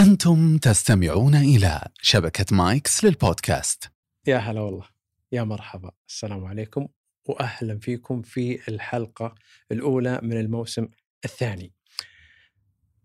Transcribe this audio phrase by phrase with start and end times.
[0.00, 3.90] أنتم تستمعون إلى شبكة مايكس للبودكاست.
[4.26, 4.86] يا هلا والله.
[5.32, 5.90] يا مرحبا.
[6.08, 6.88] السلام عليكم
[7.28, 9.34] وأهلا فيكم في الحلقة
[9.72, 10.88] الأولى من الموسم
[11.24, 11.72] الثاني.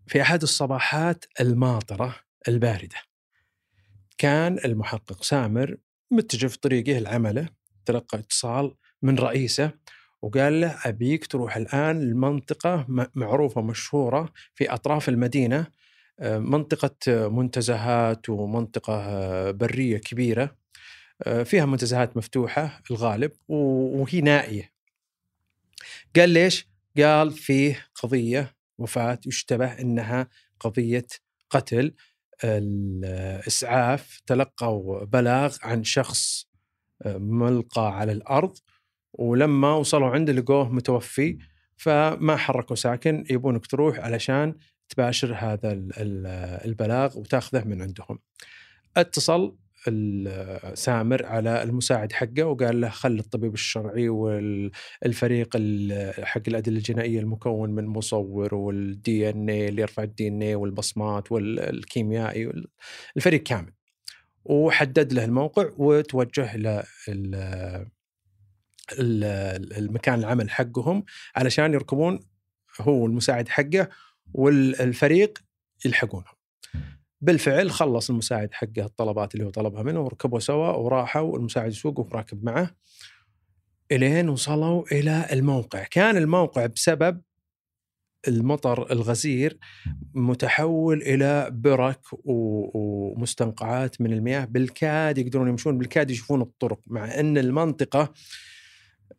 [0.06, 2.16] في أحد الصباحات الماطرة
[2.48, 2.96] الباردة
[4.18, 5.76] كان المحقق سامر
[6.10, 7.48] متجه في طريقه لعمله
[7.86, 9.72] تلقى اتصال من رئيسه
[10.22, 15.66] وقال له أبيك تروح الآن لمنطقة معروفة مشهورة في أطراف المدينة
[16.22, 20.56] منطقة منتزهات ومنطقة برية كبيرة
[21.22, 24.72] آه، فيها منتزهات مفتوحة الغالب وهي نائية.
[26.16, 30.28] قال ليش؟ قال فيه قضية وفاة يشتبه إنها
[30.60, 31.06] قضية
[31.50, 31.94] قتل
[32.44, 36.48] الإسعاف تلقوا بلاغ عن شخص
[37.06, 38.58] ملقى على الأرض
[39.12, 41.38] ولما وصلوا عنده لقوه متوفي
[41.76, 44.54] فما حركوا ساكن يبونك تروح علشان
[44.88, 45.72] تباشر هذا
[46.64, 48.18] البلاغ وتاخذه من عندهم.
[48.96, 49.56] اتصل
[50.74, 55.56] سامر على المساعد حقه وقال له خل الطبيب الشرعي والفريق
[56.24, 61.32] حق الأدلة الجنائية المكون من مصور والدي إن اي اللي يرفع الدي إن اي والبصمات
[61.32, 62.52] والكيميائي
[63.16, 63.72] الفريق كامل
[64.44, 66.84] وحدد له الموقع وتوجه إلى
[69.78, 71.04] المكان العمل حقهم
[71.36, 72.20] علشان يركبون
[72.80, 73.88] هو المساعد حقه
[74.34, 75.38] والفريق
[75.84, 76.34] يلحقونهم
[77.20, 82.44] بالفعل خلص المساعد حقه الطلبات اللي هو طلبها منه وركبوا سوا وراحوا والمساعد يسوق وراكب
[82.44, 82.70] معه
[83.92, 87.22] إلين وصلوا إلى الموقع، كان الموقع بسبب
[88.28, 89.58] المطر الغزير
[90.14, 98.12] متحول إلى برك ومستنقعات من المياه بالكاد يقدرون يمشون بالكاد يشوفون الطرق مع إن المنطقة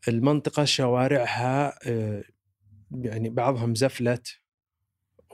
[0.07, 2.23] المنطقة شوارعها آه،
[2.91, 4.39] يعني بعضها مزفلت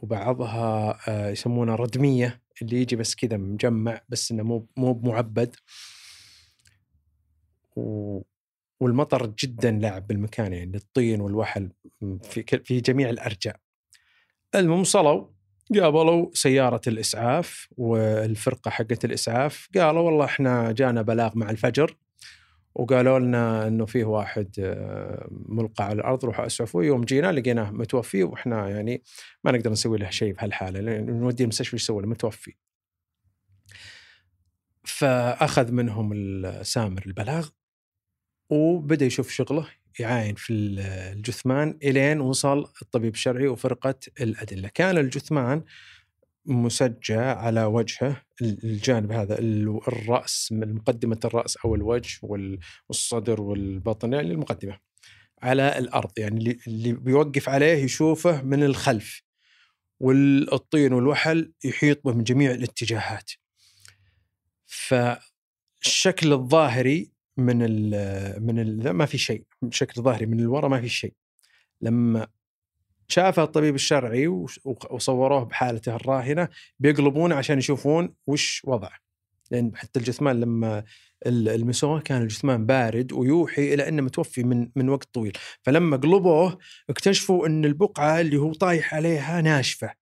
[0.03, 5.55] وبعضها آه، يسمونها ردمية اللي يجي بس كذا مجمع بس إنه مو مو معبد
[8.79, 11.71] والمطر جدا لاعب بالمكان يعني الطين والوحل
[12.21, 13.55] في في جميع الأرجاء.
[14.55, 15.27] المهم وصلوا
[15.75, 21.97] قابلوا سيارة الإسعاف والفرقة حقت الإسعاف قالوا والله إحنا جانا بلاغ مع الفجر
[22.75, 28.23] وقالوا لنا إنه فيه واحد آه، ملقى على الأرض روحوا اسعفوا يوم جينا لقيناه متوفي
[28.23, 29.03] وإحنا يعني
[29.43, 32.55] ما نقدر نسوي له شيء بهالحالة لأن نوديه المستشفى إيش له؟ متوفي.
[34.83, 36.13] فأخذ منهم
[36.63, 37.49] سامر البلاغ
[38.49, 39.67] وبدأ يشوف شغله
[39.99, 45.63] يعاين في الجثمان إلين وصل الطبيب الشرعي وفرقة الأدلة، كان الجثمان
[46.45, 52.19] مسجع على وجهه الجانب هذا الرأس مقدمة الرأس أو الوجه
[52.89, 54.79] والصدر والبطن يعني المقدمة
[55.41, 59.23] على الأرض يعني اللي بيوقف عليه يشوفه من الخلف
[59.99, 63.31] والطين والوحل يحيط به من جميع الاتجاهات.
[64.65, 67.57] فالشكل الظاهري من
[68.41, 71.13] من ما في شيء الشكل الظاهري من الوراء ما في شيء.
[71.81, 72.27] لما
[73.07, 74.27] شافه الطبيب الشرعي
[74.89, 76.49] وصوروه بحالته الراهنة
[76.79, 79.03] بيقلبونه عشان يشوفون وش وضعه.
[79.51, 80.83] لأن حتى الجثمان لما
[81.27, 85.37] المسوه كان الجثمان بارد ويوحي إلى إنه متوفي من من وقت طويل.
[85.61, 86.57] فلما قلبوه
[86.89, 89.93] اكتشفوا إن البقعة اللي هو طايح عليها ناشفة.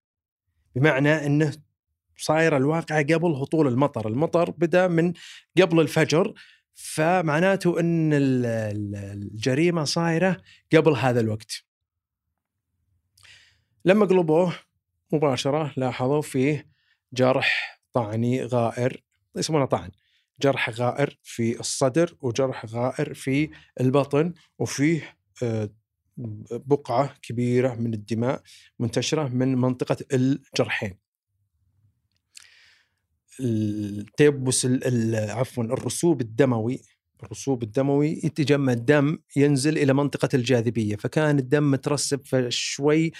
[0.76, 1.52] بمعنى إنه
[2.16, 4.08] صايرة الواقعة قبل هطول المطر.
[4.08, 5.12] المطر بدأ من
[5.60, 6.34] قبل الفجر
[6.74, 10.36] فمعناته إن الجريمة صايرة
[10.74, 11.64] قبل هذا الوقت.
[13.84, 14.54] لما قلبوه
[15.12, 16.68] مباشرة لاحظوا فيه
[17.12, 19.02] جرح طعني غائر
[19.36, 19.90] يسمونه طعن
[20.40, 23.50] جرح غائر في الصدر وجرح غائر في
[23.80, 25.70] البطن وفيه آه،
[26.50, 28.42] بقعة كبيرة من الدماء
[28.78, 30.98] منتشرة من منطقة الجرحين.
[33.40, 34.66] التيبس
[35.14, 36.82] عفوا الرسوب الدموي
[37.22, 43.12] الرسوب الدموي يتجمع الدم ينزل إلى منطقة الجاذبية فكان الدم مترسب فشوي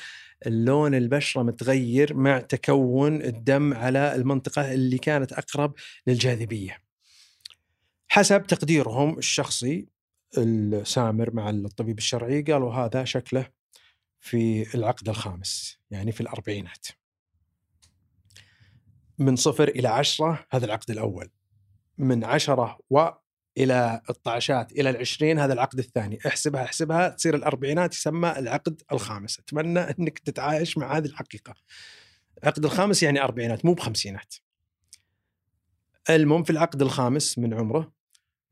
[0.47, 5.75] اللون البشرة متغير مع تكون الدم على المنطقة اللي كانت أقرب
[6.07, 6.79] للجاذبية.
[8.09, 9.87] حسب تقديرهم الشخصي
[10.39, 13.47] السامر مع الطبيب الشرعي قالوا هذا شكله
[14.21, 16.87] في العقد الخامس يعني في الأربعينات
[19.19, 21.31] من صفر إلى عشرة هذا العقد الأول
[21.99, 22.79] من عشرة
[23.59, 26.19] إلى الطعشات إلى العشرين هذا العقد الثاني.
[26.27, 29.39] احسبها احسبها تصير الأربعينات يسمى العقد الخامس.
[29.39, 31.55] أتمنى إنك تتعايش مع هذه الحقيقة.
[32.43, 34.35] العقد الخامس يعني أربعينات مو بخمسينات.
[36.11, 37.93] المهم في العقد الخامس من عمره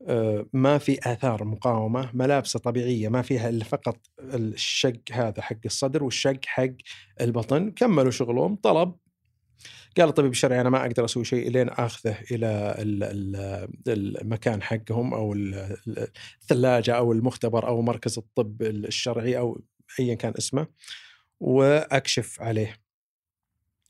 [0.07, 6.03] آه، ما في آثار مقاومة ملابسة طبيعية ما فيها إلا فقط الشق هذا حق الصدر
[6.03, 6.73] والشق حق
[7.21, 7.71] البطن.
[7.71, 8.95] كملوا شغلهم طلب
[9.97, 13.03] قال الطبيب الشرعي أنا ما أقدر أسوي شيء إلين آخذه إلى ال-
[13.87, 15.55] ال- المكان حقهم أو ال-
[15.87, 16.07] ال-
[16.41, 19.61] الثلاجة أو المختبر أو مركز الطب الشرعي أو
[19.99, 20.67] ايا كان اسمه
[21.39, 22.75] وأكشف عليه.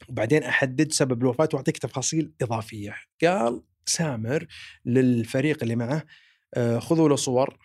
[0.09, 2.95] وبعدين أحدد سبب الوفاة وأعطيك تفاصيل إضافية.
[3.23, 4.47] قال سامر
[4.85, 6.03] للفريق اللي معه
[6.53, 7.57] آه، خذوا له صور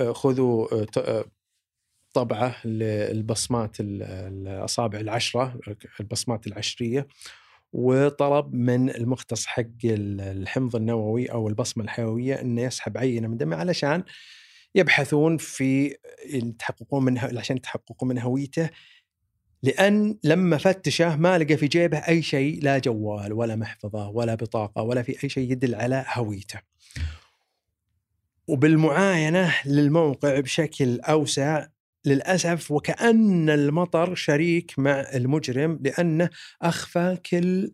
[0.00, 0.84] وخذوا
[2.16, 5.60] طبعه للبصمات ال- الأصابع العشرة
[6.00, 7.06] البصمات العشرية
[7.72, 13.56] وطلب من المختص حق ال- الحمض النووي أو البصمة الحيوية إنه يسحب عينة من دمه
[13.56, 14.04] علشان
[14.74, 15.96] يبحثون في
[16.32, 18.70] يتحققون من عشان يتحققون من هويته
[19.62, 24.82] لأن لما فتشه ما لقى في جيبه أي شيء لا جوال ولا محفظة ولا بطاقة
[24.82, 26.60] ولا في أي شيء يدل على هويته.
[28.48, 31.66] وبالمعاينة للموقع بشكل أوسع
[32.06, 36.30] للأسف وكأن المطر شريك مع المجرم لأنه
[36.62, 37.72] أخفى كل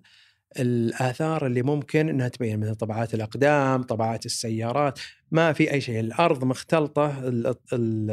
[0.59, 4.99] الآثار اللي ممكن إنها تبين مثل طبعات الأقدام، طبعات السيارات،
[5.31, 8.11] ما في أي شيء، الأرض مختلطة ال- ال-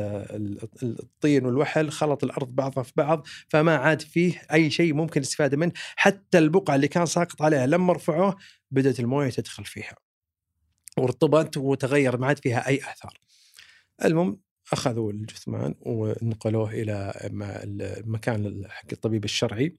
[0.83, 5.57] ال- الطين والوحل خلط الأرض بعضها في بعض فما عاد فيه أي شيء ممكن الاستفاده
[5.57, 8.35] منه، حتى البقعة اللي كان ساقط عليها لما رفعوه
[8.71, 9.95] بدأت الموية تدخل فيها.
[10.97, 13.13] وارتبط وتغير ما عاد فيها أي آثار.
[14.05, 14.39] المهم
[14.73, 17.13] أخذوا الجثمان ونقلوه إلى
[18.05, 19.75] المكان حق الطبيب الشرعي.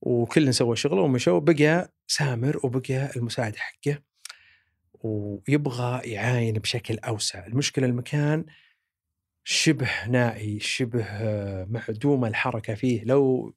[0.00, 3.98] وكلنا سوى شغله ومشوا بقى سامر وبقى المساعد حقه
[4.94, 8.44] ويبغى يعاين بشكل أوسع، المشكلة المكان
[9.44, 13.54] شبه نائي، شبه آه، معدوم الحركة فيه، لو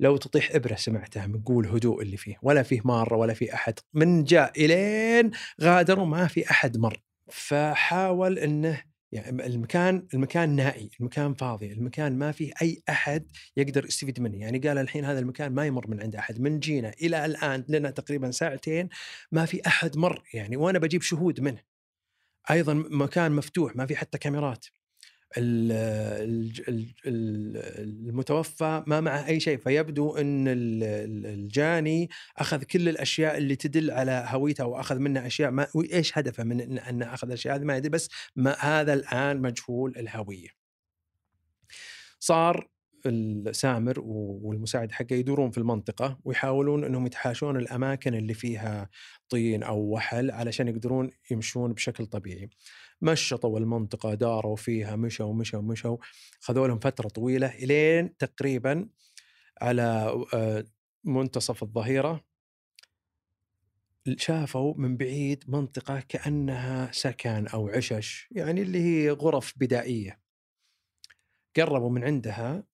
[0.00, 3.78] لو تطيح إبرة سمعتها من قول هدوء اللي فيه، ولا فيه مارة ولا فيه أحد،
[3.94, 8.82] من جاء إلين غادر وما في أحد مر، فحاول إنه
[9.12, 13.26] يعني المكان المكان نائي، المكان فاضي، المكان ما فيه أي أحد
[13.56, 16.92] يقدر يستفيد منه، يعني قال الحين هذا المكان ما يمر من عند أحد، من جينا
[17.02, 18.88] إلى الآن لنا تقريبا ساعتين
[19.32, 21.60] ما في أحد مر يعني وأنا بجيب شهود منه.
[22.50, 24.66] أيضا مكان مفتوح ما في حتى كاميرات.
[27.06, 32.08] المتوفى ما معه أي شيء فيبدو إن ال- ال- الجاني
[32.38, 37.02] أخذ كل الأشياء اللي تدل على هويته وأخذ منها أشياء ما إيش هدفه من إن
[37.02, 40.48] أخذ الأشياء هذه ما يدري بس ما هذا الآن مجهول الهوية.
[42.20, 42.68] صار
[43.06, 48.90] السامر والمساعد حقه يدورون في المنطقة ويحاولون إنهم يتحاشون الأماكن اللي فيها
[49.28, 52.50] طين أو وحل علشان يقدرون يمشون بشكل طبيعي.
[53.02, 55.96] مشطوا المنطقة داروا فيها مشوا مشوا مشوا.
[56.40, 58.88] خذوا لهم فترة طويلة إلين تقريبا
[59.60, 59.82] على
[60.34, 60.64] آه،
[61.04, 62.24] منتصف الظهيرة.
[64.16, 70.20] شافوا من بعيد منطقة كأنها سكن أو عشش يعني اللي هي غرف بدائية.
[71.56, 72.64] قربوا من عندها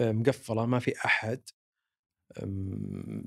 [0.00, 1.48] آه، مقفلة ما في أحد.
[2.42, 3.24] أم،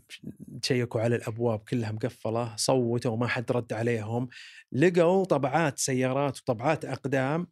[0.61, 4.27] تشيكوا على الأبواب كلها مقفلة صوتوا وما حد رد عليهم
[4.71, 7.47] لقوا طبعات سيارات وطبعات أقدام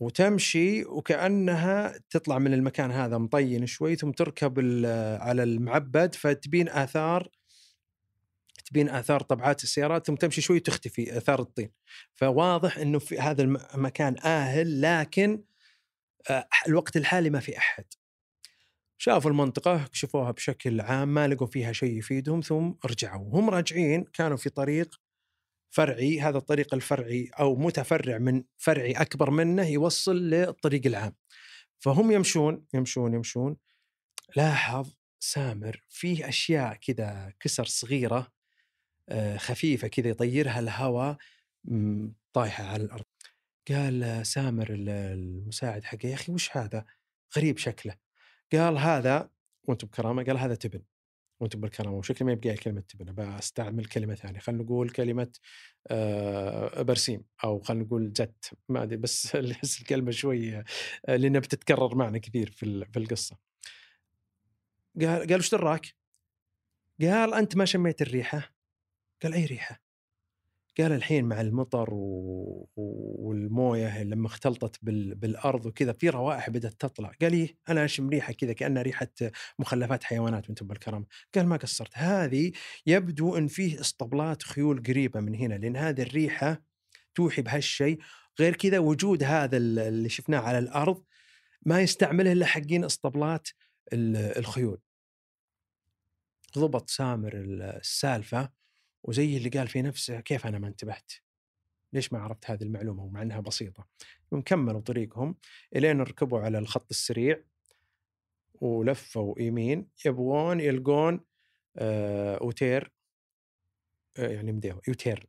[0.00, 4.58] وتمشي وكأنها تطلع من المكان هذا مطين شوي ثم تركب
[5.20, 7.28] على المعبد فتبين آثار
[8.68, 11.70] تبين آثار طبعات السيارات ثم تمشي شوي وتختفي آثار الطين.
[12.14, 15.42] فواضح إنه في هذا المكان آهل لكن
[16.30, 17.84] آه، الوقت الحالي ما في أحد.
[18.98, 23.24] شافوا المنطقة كشفوها بشكل عام ما لقوا فيها شيء يفيدهم ثم رجعوا.
[23.24, 25.00] وهم راجعين كانوا في طريق
[25.70, 31.14] فرعي هذا الطريق الفرعي أو متفرع من فرعي أكبر منه يوصل للطريق العام.
[31.78, 33.56] فهم يمشون يمشون يمشون.
[34.36, 38.32] لاحظ سامر فيه أشياء كذا كسر صغيرة
[39.08, 41.16] آه، خفيفة كذا يطيرها الهواء
[42.32, 43.04] طايحة على الأرض.
[43.68, 46.84] قال سامر ال- المساعد حقه يا أخي وش هذا؟
[47.36, 48.07] غريب شكله.
[48.52, 49.30] قال هذا
[49.68, 50.82] وأنتم بكرامة قال هذا تبن.
[51.40, 51.96] وأنتم بالكرامة.
[51.96, 53.14] وشكلي ما يبقى كلمة تبن.
[53.14, 54.38] بستعمل كلمة ثانية.
[54.40, 55.32] خلينا نقول كلمة
[55.86, 57.24] آه برسيم.
[57.44, 58.50] أو خلينا نقول جت.
[58.68, 58.96] ما أدري.
[58.96, 60.56] بس احس الكلمة شوي
[61.06, 63.36] آه، لأنها بتتكرر معنا كثير في في القصة.
[65.00, 65.94] قال قال وش دراك؟
[67.00, 68.54] قال أنت ما شميت الريحة؟
[69.22, 69.87] قال أي ريحة؟
[70.80, 72.68] قال الحين مع المطر و...
[73.18, 75.14] والموية لما اختلطت بال...
[75.14, 79.08] بالأرض وكذا في روائح بدأت تطلع، قال لي أنا أشم ريحة كذا كانها ريحة
[79.58, 82.52] مخلفات حيوانات وأنتم بالكرم، قال ما قصرت، هذه
[82.86, 86.62] يبدو إن فيه اسطبلات خيول قريبة من هنا لأن هذه الريحة
[87.14, 87.98] توحي بهالشيء،
[88.40, 91.04] غير كذا وجود هذا ال- اللي شفناه على الأرض
[91.66, 93.48] ما يستعمله إلا حقين اسطبلات
[93.92, 94.80] ال- الخيول.
[96.58, 98.57] ضبط سامر السالفة
[99.02, 101.12] وزي اللي قال في نفسه كيف أنا ما انتبهت؟
[101.92, 103.86] ليش ما عرفت هذه المعلومة ومع إنها بسيطة؟
[104.44, 105.36] كملوا طريقهم
[105.76, 107.42] إلين ركبوا على الخط السريع
[108.60, 111.20] ولفوا يمين يبغون يلقون
[111.76, 112.92] آه، أوتير
[114.16, 115.28] آه، يعني مديو يوتير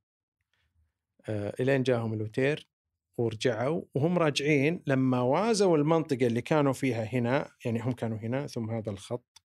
[1.29, 2.69] آه، إلين جاهم الأوتير
[3.17, 8.71] ورجعوا وهم راجعين لما وازوا المنطقة اللي كانوا فيها هنا يعني هم كانوا هنا ثم
[8.71, 9.41] هذا الخط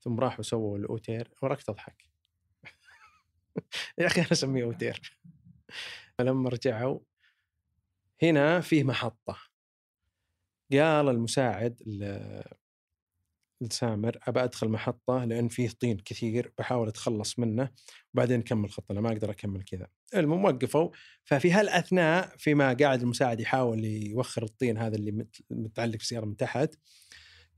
[0.00, 2.15] ثم راحوا سووا الأوتير وراك تضحك
[3.98, 5.18] يا أخي أنا أسميه أوتير.
[6.18, 7.00] فلما رجعوا
[8.22, 9.36] هنا فيه محطة.
[10.72, 11.82] قال المساعد
[13.60, 17.70] لسامر أبى أدخل محطة لأن فيه طين كثير بحاول أتخلص منه
[18.14, 19.86] وبعدين نكمل خطة أنا ما أقدر أكمل كذا.
[20.14, 20.90] المهم وقفوا.
[21.24, 26.74] ففي هالأثناء فيما قاعد المساعد يحاول يوخر الطين هذا اللي متعلق في السياره من تحت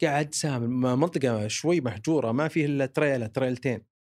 [0.03, 3.98] قاعد سامر منطقة شوي مهجوره ما فيه إلا تريلا تريلتين.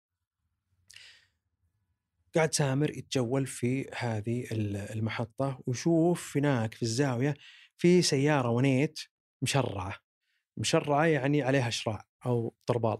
[2.35, 4.47] قاعد سامر يتجول في هذه
[4.93, 7.33] المحطة ويشوف هناك في الزاوية
[7.77, 9.00] في سيارة ونيت
[9.41, 9.95] مشرعة.
[10.57, 12.97] مشرعة يعني عليها شراع أو طربال.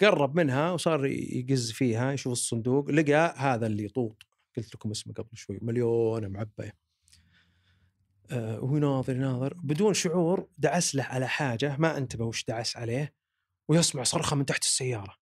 [0.00, 4.22] قرب منها وصار يقز فيها يشوف الصندوق لقى هذا اللي طوط
[4.56, 6.72] قلت لكم اسمه قبل شوي مليون معبأة
[8.30, 9.54] أه وهو ناظر يناظر.
[9.54, 13.14] بدون شعور دعس له على حاجة ما أنتبه وش دعس عليه
[13.68, 15.16] ويسمع صرخة من تحت السيارة.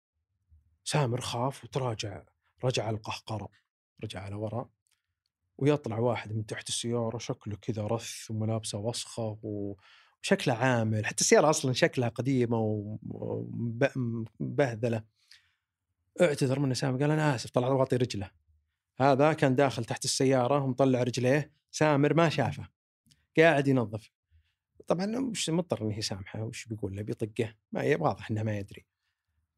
[0.83, 2.23] سامر خاف وتراجع.
[2.63, 3.49] رجع القهقرة
[4.03, 4.69] رجع على وراء
[5.57, 11.73] ويطلع واحد من تحت السيارة شكله كذا رث وملابسه وسخة وشكله عامل حتى السيارة أصلا
[11.73, 12.57] شكلها قديمة
[14.39, 15.03] ومبهذلة
[16.21, 18.31] اعتذر من سامر قال أنا آسف طلع واطي رجله.
[18.97, 21.51] هذا كان داخل تحت السيارة ومطلع رجليه.
[21.71, 22.67] سامر ما شافه
[23.37, 24.11] قاعد ينظف.
[24.87, 27.55] طبعا مش مضطر إنه يسامحه؟ وش بيقول له؟ بيطقه.
[27.71, 28.85] ما واضح إنه ما يدري.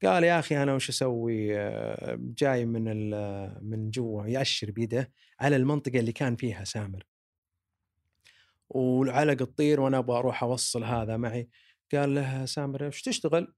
[0.04, 1.48] قال يا أخي أنا وش أسوي؟
[2.18, 2.84] جاي من
[3.70, 7.06] من جوا يأشر بيده على المنطقة اللي كان فيها سامر.
[8.70, 11.50] والعلق تطير وأنا أبغى أروح أوصل هذا معي.
[11.94, 13.54] قال له سامر وش تشتغل؟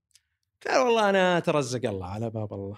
[0.68, 2.78] قال والله أنا أترزق الله على باب الله.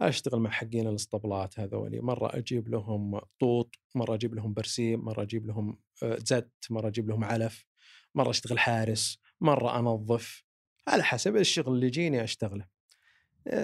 [0.00, 2.00] أشتغل مع حقين الاسطبلات هذولي.
[2.00, 7.08] مرة أجيب لهم طوط مرة أجيب لهم برسيم مرة أجيب لهم آه، زت مرة أجيب
[7.08, 7.66] لهم علف
[8.14, 10.44] مرة أشتغل حارس مرة أنظف.
[10.88, 12.66] على حسب الشغل اللي يجيني أشتغله.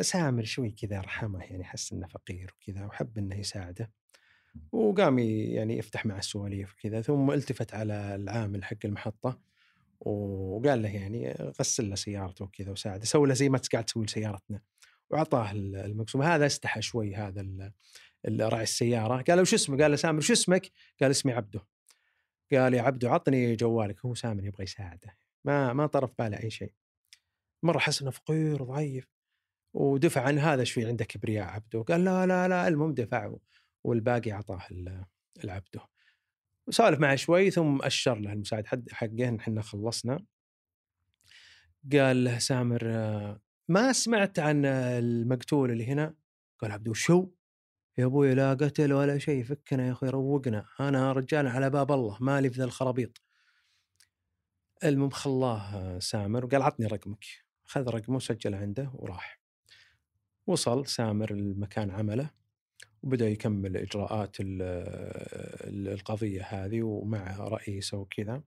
[0.00, 3.90] سامر شوي كذا رحمه يعني حس إنه فقير وكذا وحب إنه يساعده.
[4.72, 9.40] وقام يعني يفتح مع السواليف وكذا ثم التفت على العامل حق المحطة
[10.00, 14.60] وقال له يعني غسل له سيارته وكذا وساعده سوى له زي ما قاعد تسوي لسيارتنا.
[15.10, 17.72] واعطاه المقسوم هذا استحى شوي هذا
[18.28, 19.22] راعي السيارة.
[19.22, 20.70] قال له اسمه؟ قال له سامر شو اسمك؟
[21.00, 21.60] قال اسمي عبده.
[22.52, 25.16] قال يا عبده عطني جوالك هو سامر يبغى يساعده.
[25.44, 26.72] ما ما طرف باله أي شيء.
[27.62, 29.17] مرة حس إنه فقير وضعيف.
[29.74, 31.82] ودفع عن هذا شوي عنده كبرياء عبده.
[31.82, 33.34] قال لا لا لا المهم دفع
[33.84, 34.60] والباقي أعطاه
[35.44, 35.80] العبده
[36.66, 40.24] وسولف معه شوي ثم أشر له المساعد حد حقه إحنا خلصنا.
[41.92, 42.84] قال له سامر
[43.68, 46.14] ما سمعت عن المقتول اللي هنا؟
[46.58, 47.30] قال عبدو شو؟
[47.98, 50.66] يا أبوي لا قتل ولا شيء فكنا يا أخوي روقنا.
[50.80, 53.22] أنا رجال على باب الله مالي في ذا الخرابيط.
[54.84, 57.24] المهم خلاه سامر وقال عطني رقمك.
[57.64, 59.37] خذ رقمه وسجل عنده وراح.
[60.48, 62.30] وصل سامر لمكان عمله
[63.02, 68.42] وبدأ يكمل إجراءات القضية هذه ومع رئيسه وكذا.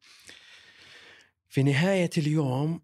[1.50, 2.81] في نهاية اليوم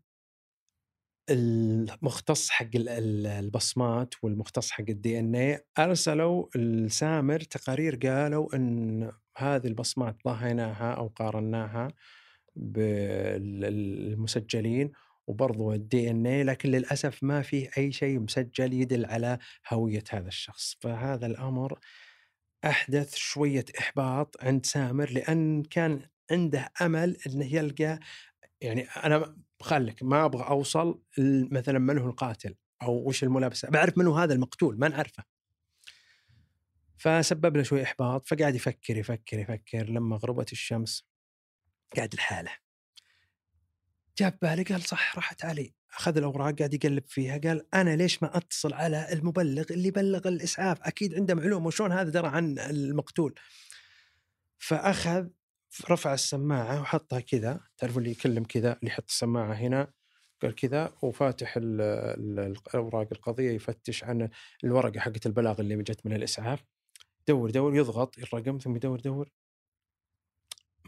[1.30, 10.94] المختص حق البصمات والمختص حق ال DNA أرسلوا لسامر تقارير قالوا إن هذه البصمات ضاهيناها
[10.94, 11.88] أو قارناها
[12.56, 14.92] بالمسجلين
[15.28, 19.38] وبرضو ال DNA لكن للأسف ما فيه أي شيء مسجل يدل على
[19.70, 20.78] هوية هذا الشخص.
[20.82, 21.80] فهذا الأمر
[22.66, 28.00] أحدث شوية إحباط عند سامر لأن كان عنده أمل إنه يلقى
[28.62, 31.02] يعني أنا خلك ما أبغى أوصل
[31.52, 35.24] مثلا من هو القاتل أو وش الملابسة بعرف منو هذا المقتول ما نعرفه
[36.98, 41.08] فسبب له شوي إحباط فقاعد يفكر يفكر يفكر لما غربت الشمس
[41.96, 42.67] قاعد لحاله.
[44.18, 48.38] جاب باله قال صح راحت علي أخذ الأوراق قاعد يقلب فيها قال أنا ليش ما
[48.38, 53.36] أتصل على المبلغ اللي بلغ الإسعاف؟ أكيد عنده معلومة وشلون هذا درى عن المقتول.
[54.58, 55.28] فأخذ
[55.90, 59.94] رفع السماعة وحطها كذا تعرفوا اللي يكلم كذا اللي يحط السماعة هنا
[60.42, 64.30] قال كذا وفاتح الأوراق القضية يفتش عن
[64.64, 66.64] الورقة حقت البلاغ اللي جت من الإسعاف.
[67.28, 69.30] دور دور يضغط الرقم ثم يدور دور.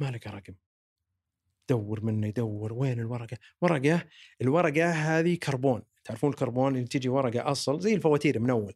[0.02, 0.69] ما لقى رقم.
[1.70, 4.06] دور منه يدور وين الورقة؟ ورقة
[4.42, 5.82] الورقة هذه كربون.
[6.04, 8.74] تعرفون الكربون اللي تجي ورقة أصل؟ زي الفواتير من أول.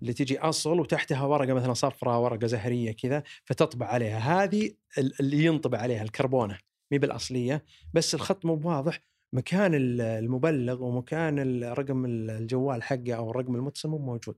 [0.00, 4.18] اللي تجي أصل وتحتها ورقة مثلا صفراء ورقة زهرية كذا فتطبع عليها.
[4.44, 4.74] هذه
[5.20, 6.58] اللي ينطبع عليها الكربونة.
[6.90, 7.64] مي بالأصلية.
[7.94, 9.00] بس الخط مو واضح
[9.32, 14.36] مكان ال- المبلغ ومكان رقم الجوال حقه أو الرقم المتصل مو موجود.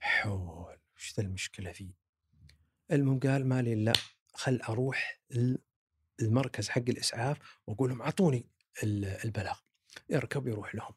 [0.00, 0.76] حول.
[0.96, 1.92] وش ذا المشكلة فيه؟
[2.92, 3.92] المهم قال مالي إلا
[4.34, 5.20] خل أروح
[6.22, 8.46] المركز حق الإسعاف واقول لهم أعطوني
[8.82, 9.58] ال- البلاغ.
[10.10, 10.92] يركب يروح لهم.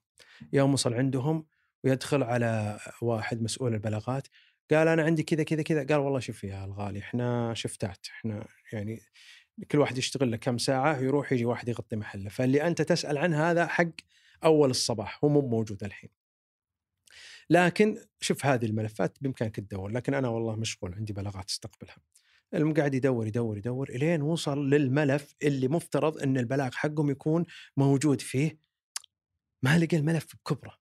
[0.53, 1.45] يوم وصل عندهم
[1.83, 4.27] ويدخل على واحد مسؤول البلاغات
[4.71, 5.79] قال أنا عندي كذا كذا كذا.
[5.87, 9.01] قال والله شوف يا الغالي إحنا شفتات إحنا يعني
[9.71, 12.29] كل واحد يشتغل له كم ساعة يروح يجي واحد يغطي محله.
[12.29, 13.91] فاللي أنت تسأل عنه هذا حق
[14.43, 16.09] أول الصباح هو مو موجود الحين.
[17.49, 21.95] لكن شوف هذه الملفات بإمكانك تدور لكن أنا والله مشغول عندي بلاغات أستقبلها.
[22.53, 27.45] قاعد يدور يدور يدور إلين وصل للملف اللي مفترض إن البلاغ حقهم يكون
[27.77, 28.59] موجود فيه.
[29.63, 30.77] ما لقى الملف بكبره.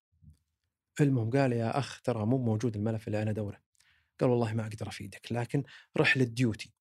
[1.00, 3.60] المهم قال يا أخ ترى مو موجود الملف اللي أنا أدوره.
[4.20, 5.62] قال والله ما أقدر أفيدك لكن
[5.96, 6.72] رح لل duty.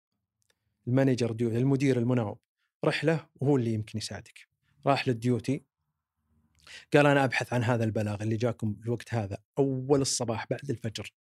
[0.88, 2.39] ال manager duty المدير المناوب
[2.86, 4.48] رح له وهو اللي يمكن يساعدك.
[4.86, 5.63] راح لل duty.
[6.93, 11.13] قال أنا أبحث عن هذا البلاغ اللي جاكم الوقت هذا أول الصباح بعد الفجر.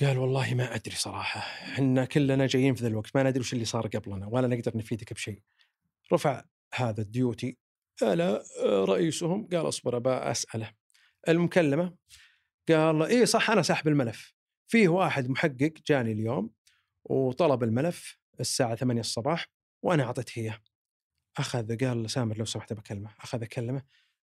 [0.00, 3.64] قال والله ما أدري صراحة إحنا كلنا جايين في ذا الوقت ما ندري وش اللي
[3.64, 5.42] صار قبلنا ولا نقدر نفيدك بشيء.
[6.12, 7.58] رفع هذا الديوتي
[8.02, 10.72] إلى رئيسهم قال اصبر ابى أسأله.
[11.28, 11.96] المكلمة
[12.68, 14.34] قال اي صح أنا ساحب الملف.
[14.68, 16.50] فيه واحد محقق جاني اليوم
[17.04, 19.46] وطلب الملف الساعة 8 الصباح
[19.82, 20.58] وأنا أعطيته إياه.
[21.38, 23.14] اخذ قال سامر لو سمحت بكلمة.
[23.20, 23.82] أخذ اكلمه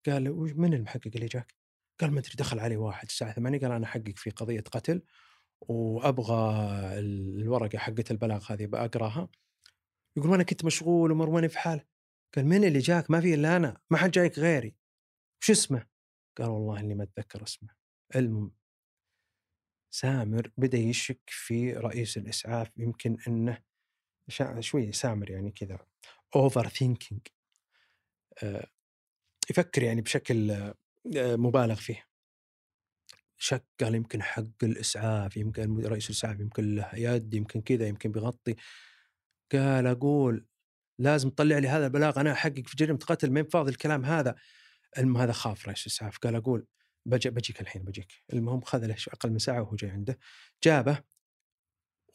[0.05, 1.53] قال من المحقق اللي جاك؟
[1.99, 5.01] قال ما أدري دخل علي واحد الساعة 8 قال أنا أحقق في قضية قتل
[5.67, 6.53] وأبغى
[6.99, 9.29] الورقة حقت البلاغ هذه بقراها
[10.17, 11.85] يقول وأنا كنت مشغول ومرماني في حالة.
[12.35, 13.81] قال من اللي جاك؟ ما في إلا أنا.
[13.91, 14.75] ما حد جايك غيري.
[15.41, 15.87] وش اسمه؟
[16.37, 17.69] قال والله إني ما أتذكر اسمه.
[18.15, 18.51] المهم
[19.93, 22.71] سامر بدأ يشك في رئيس الإسعاف.
[22.77, 23.63] يمكن إنه
[24.59, 25.79] شوي سامر يعني كذا.
[26.35, 27.21] overthinking
[29.49, 30.75] يفكر يعني بشكل آه،
[31.35, 32.12] مبالغ فيه.
[33.43, 38.55] شك قال يمكن حق الإسعاف يمكن رئيس الإسعاف يمكن له يد يمكن كذا يمكن بيغطي.
[39.51, 40.45] قال أقول
[40.99, 44.35] لازم تطلع لي هذا البلاغ أنا أحقق في جريمة قتل ما فاضي الكلام هذا.
[44.97, 46.17] المهم هذا خاف رئيس الإسعاف.
[46.17, 46.65] قال أقول
[47.05, 48.11] بجي بجيك الحين بجيك.
[48.33, 50.19] المهم خذ له أقل من ساعة وهو جاي عنده.
[50.63, 51.03] جابه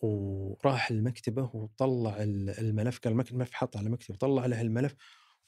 [0.01, 2.99] وراح لمكتبه وطلع ال- الملف.
[2.99, 4.95] قال الملف حطه على مكتبه طلع له الملف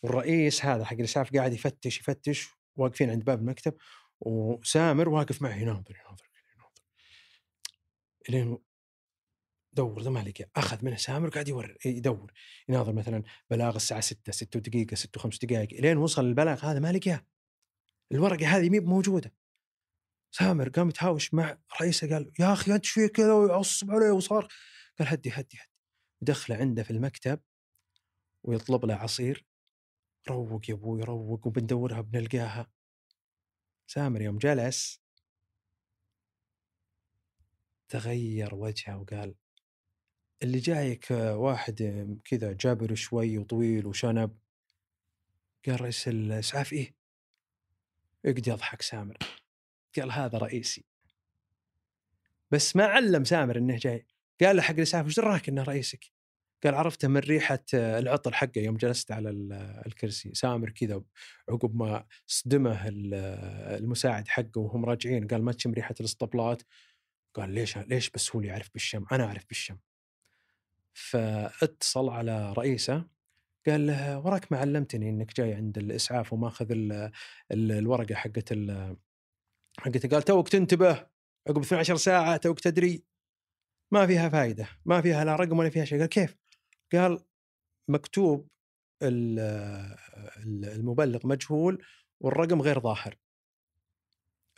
[0.02, 3.74] والرئيس هذا حق الإسعاف قاعد يفتش يفتش واقفين عند باب المكتب
[4.20, 6.82] وسامر واقف معه يناظر يناظر يناظر.
[8.28, 8.58] إلين
[9.72, 12.32] دور ذا ما لقى أخذ منه سامر قاعد يور يدور
[12.68, 16.92] يناظر مثلا بلاغ الساعة 6 6 دقيقه 6 و5 دقائق إلين وصل البلاغ هذا ما
[16.92, 17.26] لقاه
[18.12, 19.34] الورقة هذه مي موجودة.
[20.30, 24.48] سامر قام يتهاوش مع رئيسه قال يا أخي أنت فيه كذا ويعصب عليه وصار
[24.98, 25.58] قال هدي هدي هدي.
[26.20, 27.40] دخله عنده في المكتب
[28.42, 29.46] ويطلب له عصير.
[30.28, 32.66] روق يا أبوي روق وبندورها بنلقاها.
[33.90, 35.00] سامر يوم جلس.
[37.88, 39.34] تغير وجهه وقال
[40.42, 41.76] اللي جايك واحد
[42.24, 44.38] كذا جابر شوي وطويل وشنب.
[45.66, 46.94] قال رئيس الإسعاف إيه
[48.24, 49.18] يقعد يضحك سامر.
[49.96, 50.84] قال هذا رئيسي.
[52.50, 54.06] بس ما علم سامر إنه جاي.
[54.40, 56.19] قال له حق الإسعاف وش دراك إنه رئيسك؟
[56.64, 61.02] قال عرفته من ريحة العطر حقه يوم جلست على ال- الكرسي سامر كذا
[61.48, 63.14] عقب ما صدمه ال-
[63.82, 66.62] المساعد حقه وهم راجعين قال ما تشم ريحة الاسطبلات؟
[67.34, 69.76] قال ليش ليش بس هو اللي يعرف بالشم؟ أنا أعرف بالشم.
[70.94, 73.04] فاتصل على رئيسه
[73.66, 77.10] قال له وراك ما علمتني إنك جاي عند الإسعاف وماخذ ال-
[77.52, 78.52] ال- الورقة حقت
[79.78, 81.06] حقته قال توك تنتبه
[81.48, 83.04] عقب 12 ساعة توك تدري.
[83.92, 85.98] ما فيها فائده ما فيها لا رقم ولا فيها شيء.
[85.98, 86.36] قال كيف؟
[86.92, 87.24] قال
[87.88, 88.48] مكتوب
[89.02, 89.38] ال-
[90.36, 91.84] ال- المبلغ مجهول
[92.20, 93.16] والرقم غير ظاهر.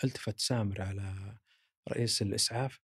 [0.04, 1.38] التفت سامر على
[1.90, 2.80] رئيس الإسعاف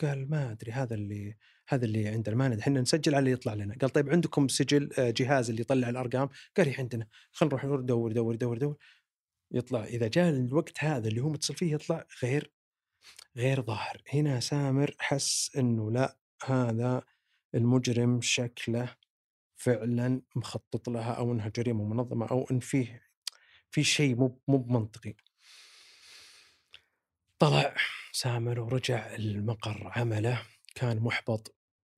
[0.00, 1.36] قال ما أدري هذا اللي
[1.68, 3.76] هذا اللي عندنا ما ندري إحنا نسجل على اللي يطلع لنا.
[3.80, 7.06] قال طيب عندكم سجل آه، جهاز اللي يطلع الأرقام؟ قال عندنا.
[7.32, 8.76] خلينا نروح ندور دور دور دور.
[9.50, 12.52] يطلع إذا جاء الوقت هذا اللي هو متصل فيه يطلع غير
[13.36, 14.02] غير ظاهر.
[14.14, 17.02] هنا سامر حس إنه لا هذا
[17.54, 18.96] المجرم شكله
[19.56, 23.02] فعلا مخطط لها أو إنها جريمة منظمة أو إن فيه
[23.70, 25.14] في شيء مو مو بمنطقي.
[27.38, 27.74] طلع
[28.12, 30.42] سامر ورجع المقر عمله.
[30.74, 31.54] كان محبط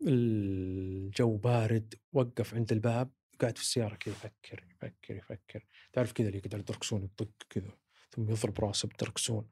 [0.06, 5.66] الجو بارد وقف عند الباب قاعد في السيارة كذا يفكر يفكر يفكر.
[5.92, 7.70] تعرف كذا اللي يقدر الدركسون يطق كذا
[8.10, 9.50] ثم يضرب راسه بدركسون.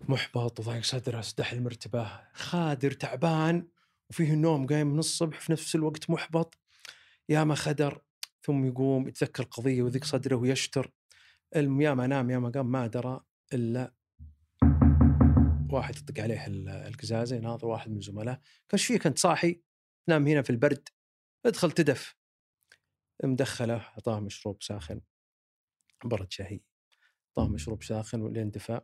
[0.00, 2.20] محبط وضايق صدره سدح المرتبة.
[2.32, 3.68] خادر تعبان.
[4.10, 6.58] وفيه النوم قايم من الصبح في نفس الوقت محبط
[7.28, 8.02] يا ما خدر
[8.42, 10.92] ثم يقوم يتذكر القضية ويضيق صدره ويشتر
[11.54, 13.20] يا ما نام يا ما قام ما درى
[13.52, 13.94] إلا
[15.72, 18.36] واحد يطق عليه ال- القزازة يناظر واحد من زملائه.
[18.36, 18.42] قال
[18.72, 19.62] إيش فيك أنت صاحي؟
[20.08, 20.88] نام هنا في البرد
[21.46, 22.14] ادخل تدف.
[23.24, 25.00] مدخله أعطاه مشروب ساخن
[26.04, 26.60] برد شهي.
[27.28, 28.80] أعطاه مشروب ساخن ولين دفى.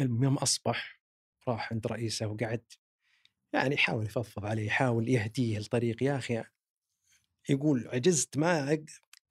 [0.00, 1.00] المهم أصبح
[1.48, 2.64] راح عند رئيسه وقعد.
[3.52, 6.42] يعني يحاول يفضفض عليه يحاول يهديه الطريق يا أخي
[7.48, 8.84] يقول عجزت ما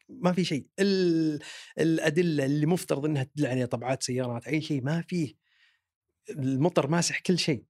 [0.09, 1.39] ما في شيء ال-
[1.79, 5.33] الأدلة اللي مفترض إنها تدل عليها طبعات سيارات أي شيء ما فيه
[6.29, 7.65] المطر ماسح كل شيء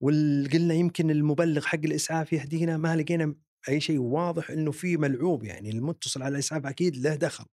[0.00, 3.34] وقلنا يمكن المبلغ حق الإسعاف يهدينا ما لقينا
[3.68, 7.44] أي شيء واضح إنه في ملعوب يعني المتصل على الإسعاف أكيد له دخل.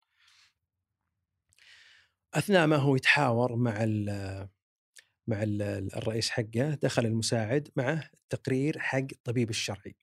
[2.35, 3.85] أثناء ما هو يتحاور مع
[5.27, 5.63] مع ال
[5.97, 9.97] الرئيس حقه دخل المساعد معه تقرير حق الطبيب الشرعي.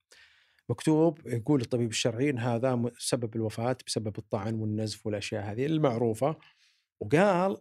[0.69, 6.35] مكتوب يقول الطبيب الشرعي إن هذا سبب الوفاة بسبب الطعن والنزف والأشياء هذه المعروفة
[7.01, 7.57] وقال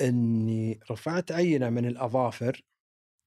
[0.00, 2.62] إني رفعت عينة من الأظافر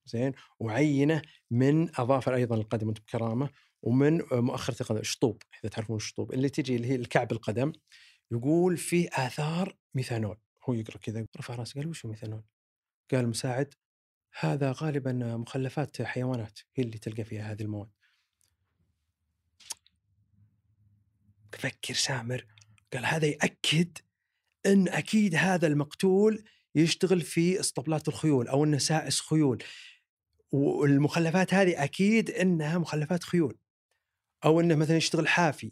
[0.05, 1.21] زين؟ وعينة
[1.51, 3.49] من أظافر أيضا القدم وأنتم بكرامة
[3.81, 7.71] ومن مؤخرة القدم شطوب إذا تعرفون الشطوب اللي تجي اللي هي الكعب القدم
[8.31, 10.37] يقول في آثار ميثانول.
[10.69, 12.43] هو يقرأ كذا رفع رأسه قال وش ميثانول؟
[13.11, 13.73] قال المساعد
[14.39, 17.89] هذا غالبا مخلفات حيوانات هي اللي تلقى فيها هذه المواد.
[21.53, 22.45] فكر سامر
[22.93, 23.97] قال هذا يأكد
[24.65, 26.43] إن أكيد هذا المقتول
[26.75, 29.63] يشتغل في اسطبلات الخيول أو إنه سائس خيول.
[30.51, 33.57] والمخلفات هذه أكيد إنها مخلفات خيول
[34.45, 35.71] أو إنه مثلا يشتغل حافي.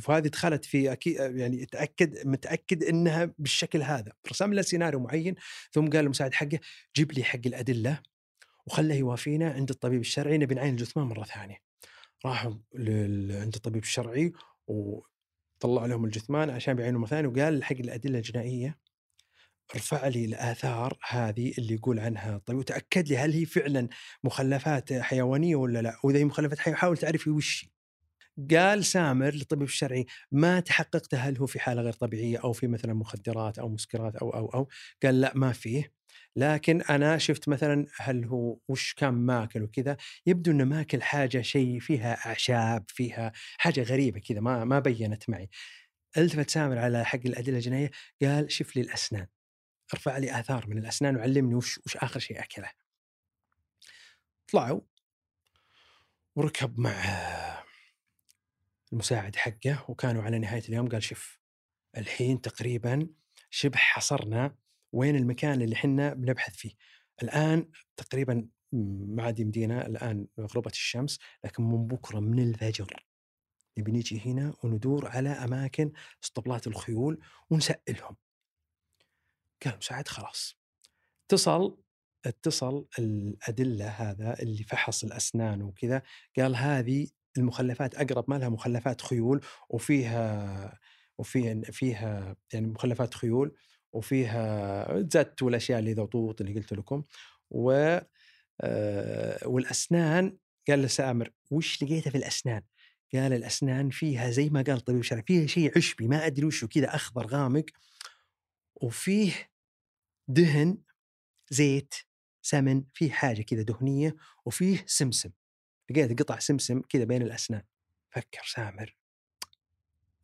[0.00, 4.12] فهذه دخلت في أكيد يعني تاكد متأكد إنها بالشكل هذا.
[4.30, 5.34] رسم له سيناريو معين
[5.72, 6.58] ثم قال المساعد حقه
[6.96, 8.00] جيب لي حق الأدلة
[8.66, 11.56] وخله يوافينا عند الطبيب الشرعي نبي نعين الجثمان مرة ثانية.
[12.26, 14.32] راحوا لل- عند الطبيب الشرعي
[14.66, 18.78] وطلع لهم الجثمان عشان بيعينوا مرة ثانية وقال حق الأدلة الجنائية
[19.74, 22.58] ارفع لي الآثار هذه اللي يقول عنها الطبيب.
[22.58, 23.88] وتأكد لي هل هي فعلا
[24.24, 25.96] مخلفات حيوانية ولا لا.
[26.04, 27.71] وإذا هي مخلفات حيوانيه حاول تعرفي وش هي.
[28.50, 32.94] قال سامر للطبيب الشرعي ما تحققت هل هو في حالة غير طبيعية أو في مثلا
[32.94, 34.68] مخدرات أو مسكرات أو أو أو؟
[35.02, 35.92] قال لا ما فيه.
[36.36, 41.80] لكن أنا شفت مثلا هل هو وش كان ماكل وكذا يبدو إنه ماكل حاجة شيء
[41.80, 45.48] فيها أعشاب فيها حاجة غريبة كذا ما ما بينت معي.
[46.16, 47.90] ألتفت سامر على حق الأدلة الجنائية
[48.22, 49.26] قال شوف لي الأسنان
[49.94, 52.70] ارفع لي آثار من الأسنان وعلمني وش وش آخر شيء أكله.
[54.52, 54.80] طلعوا
[56.36, 57.51] وركب مع
[58.92, 61.38] المساعد حقه وكانوا على نهاية اليوم قال شوف
[61.96, 63.08] الحين تقريبا
[63.50, 64.56] شبه حصرنا
[64.92, 66.70] وين المكان اللي حنا بنبحث فيه.
[67.22, 73.06] الآن تقريبا ما عاد يمدينا الآن غربت الشمس لكن من بكرة من الفجر
[73.78, 75.92] نبي نجي هنا وندور على أماكن
[76.24, 78.16] اسطبلات الخيول ونسألهم.
[79.64, 80.58] قال مساعد خلاص.
[81.24, 81.82] اتصل
[82.26, 86.02] اتصل الأدلة هذا اللي فحص الأسنان وكذا
[86.36, 90.78] قال هذه المخلفات أقرب ما لها مخلفات خيول وفيها
[91.18, 93.56] وفيها فيها يعني مخلفات خيول
[93.92, 97.02] وفيها زت والأشياء اللي ذا طوط اللي قلت لكم
[97.50, 97.98] و
[98.60, 100.36] آه، والأسنان
[100.68, 102.62] قال لسامر وش لقيته في الأسنان؟
[103.14, 106.94] قال الأسنان فيها زي ما قال الطبيب الشرعي فيها شيء عشبي ما أدري وشو كذا
[106.94, 107.64] أخضر غامق
[108.74, 109.32] وفيه
[110.28, 110.78] دهن
[111.50, 111.94] زيت
[112.42, 115.30] سمن فيه حاجة كذا دهنية وفيه سمسم
[115.92, 117.62] لقيت قطع سمسم كذا بين الأسنان.
[118.10, 118.96] فكر سامر.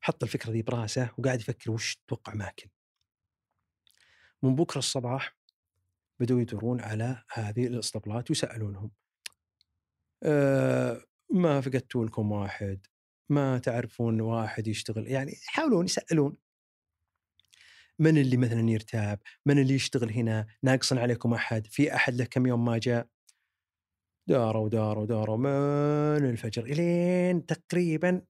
[0.00, 2.68] حط الفكرة دي براسه وقاعد يفكر وش توقع ماكل.
[4.42, 5.36] من بكرة الصباح
[6.20, 8.90] بدأوا يدورون على هذه الأسطبلات ويسألونهم.
[10.22, 12.86] أه ما فقدتوا لكم واحد؟
[13.28, 16.36] ما تعرفون واحد يشتغل؟ يعني يحاولون يسألون.
[17.98, 22.46] من اللي مثلا يرتاب؟ من اللي يشتغل هنا؟ ناقصا عليكم أحد؟ في أحد له كم
[22.46, 23.08] يوم ما جاء؟
[24.28, 28.22] داروا داروا داروا من الفجر إلين تقريبا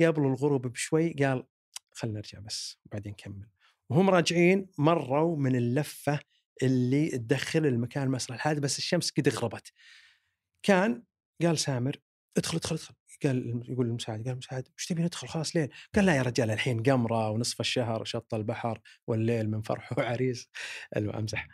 [0.00, 1.46] قبل الغروب بشوي قال
[1.92, 3.48] خلنا نرجع بس وبعدين نكمل.
[3.90, 6.20] وهم راجعين مروا من اللفة
[6.62, 9.72] اللي تدخل المكان مسرح الحادث بس الشمس قد غربت.
[10.62, 11.02] كان
[11.42, 11.96] قال سامر
[12.36, 12.94] ادخل ادخل ادخل.
[13.24, 16.82] قال يقول المساعد قال المساعد وش تبي ندخل خلاص ليل قال لا يا رجال الحين
[16.82, 20.48] قمرة ونصف الشهر شط البحر والليل من فرح وعريس.
[20.96, 21.48] امزح.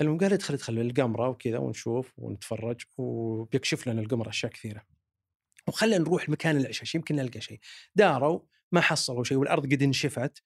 [0.00, 4.82] المهم قال ادخل ادخل القمره وكذا ونشوف ونتفرج وبيكشف لنا القمر أشياء كثيرة.
[5.68, 7.60] وخلينا نروح مكان العشاش يمكن نلقى شيء
[7.94, 8.40] داروا
[8.72, 10.42] ما حصلوا شيء والأرض قد انشفت.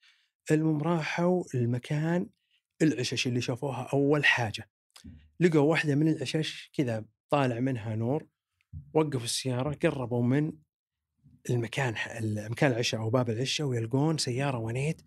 [0.51, 2.27] المهم راحوا المكان
[2.83, 4.71] العشش اللي شافوها أول حاجة.
[5.41, 8.27] لقوا واحدة من العشش كذا طالع منها نور
[8.95, 10.53] وقفوا السيارة قربوا من
[11.51, 11.95] المكان
[12.51, 15.03] مكان العشاء أو باب العشاء ويلقون سيارة ونيت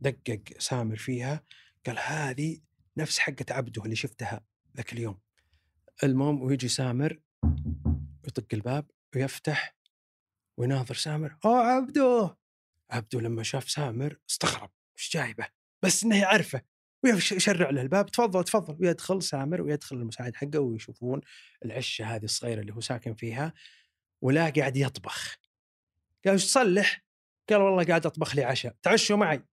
[0.00, 1.42] دقق سامر فيها.
[1.86, 2.58] قال هذه
[2.96, 4.40] نفس حقة عبده اللي شفتها
[4.76, 5.20] ذاك اليوم.
[6.02, 7.20] المهم ويجي سامر
[8.26, 9.76] يطق الباب ويفتح
[10.56, 12.36] ويناظر سامر أوه عبده!
[12.90, 15.48] عبده لما شاف سامر استغرب إيش جايبه؟
[15.82, 16.62] بس إنه يعرفه
[17.04, 18.76] ويشرع له الباب تفضل تفضل.
[18.80, 21.20] ويدخل سامر ويدخل المساعد حقه ويشوفون
[21.64, 23.52] العشة هذه الصغيرة اللي هو ساكن فيها
[24.22, 25.36] ولا قاعد يطبخ.
[26.24, 27.04] قال إيش تصلح؟
[27.48, 29.44] قال والله قاعد أطبخ لي عشاء تعشوا معي.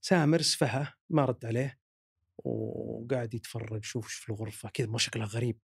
[0.00, 1.85] سامر سفها ما رد عليه.
[2.46, 5.58] وقاعد يتفرج شوف في الغرفة كذا ما شكلها غريب.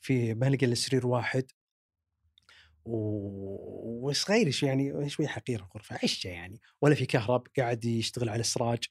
[0.00, 1.50] في ما لقى إلا سرير واحد.
[2.84, 2.96] و...
[4.08, 6.60] وصغير يعني شوي حقير الغرفة؟ عشة يعني.
[6.82, 8.84] ولا في كهرب قاعد يشتغل على السراج.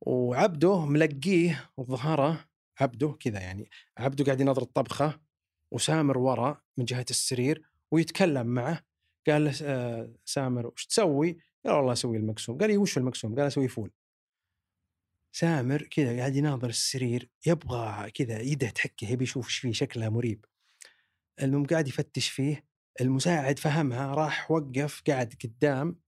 [0.00, 2.44] وعبده ملقيه وظهره
[2.80, 5.20] عبده كذا يعني عبده قاعد ينظر الطبخة
[5.70, 8.82] وسامر ورا من جهة السرير ويتكلم معه.
[9.26, 12.58] قال له آه، سامر وش تسوي؟ قال والله أسوي المقسوم.
[12.58, 13.90] قال لي وش المقسوم؟ قال أسوي فول.
[15.32, 20.44] سامر كذا قاعد يناظر السرير يبغى كذا يده تحكه يبي يشوف إيش فيه شكله مريب.
[21.42, 22.66] المهم قاعد يفتش فيه
[23.00, 26.00] المساعد فهمها راح وقف قاعد قدام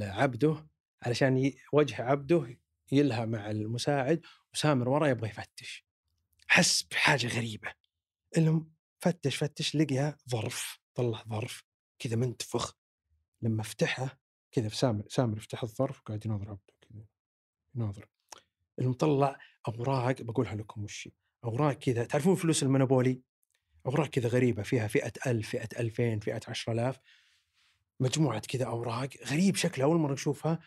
[0.00, 0.68] عبده
[1.02, 2.58] علشان وجه عبده
[2.92, 4.20] يلها مع المساعد
[4.54, 5.86] وسامر ورا يبغى يفتش.
[6.46, 7.74] حس بحاجة غريبة.
[8.36, 11.64] المهم فتش فتش لقى ظرف طلع ظرف
[11.98, 12.76] كذا منتفخ.
[13.42, 14.18] لما فتحه
[14.52, 17.04] كذا سامر سامر فتح الظرف وقاعد يناظر عبده كذا
[17.74, 18.13] يناظر.
[18.78, 21.08] المطلع اوراق بقولها لكم وش
[21.44, 23.20] أوراق كذا تعرفون فلوس المونوبولي؟
[23.86, 26.98] أوراق كذا غريبة فيها فئة 1000 فئة 2000 فئة 10000
[28.00, 30.58] مجموعة كذا أوراق غريب شكلها أول مرة اشوفها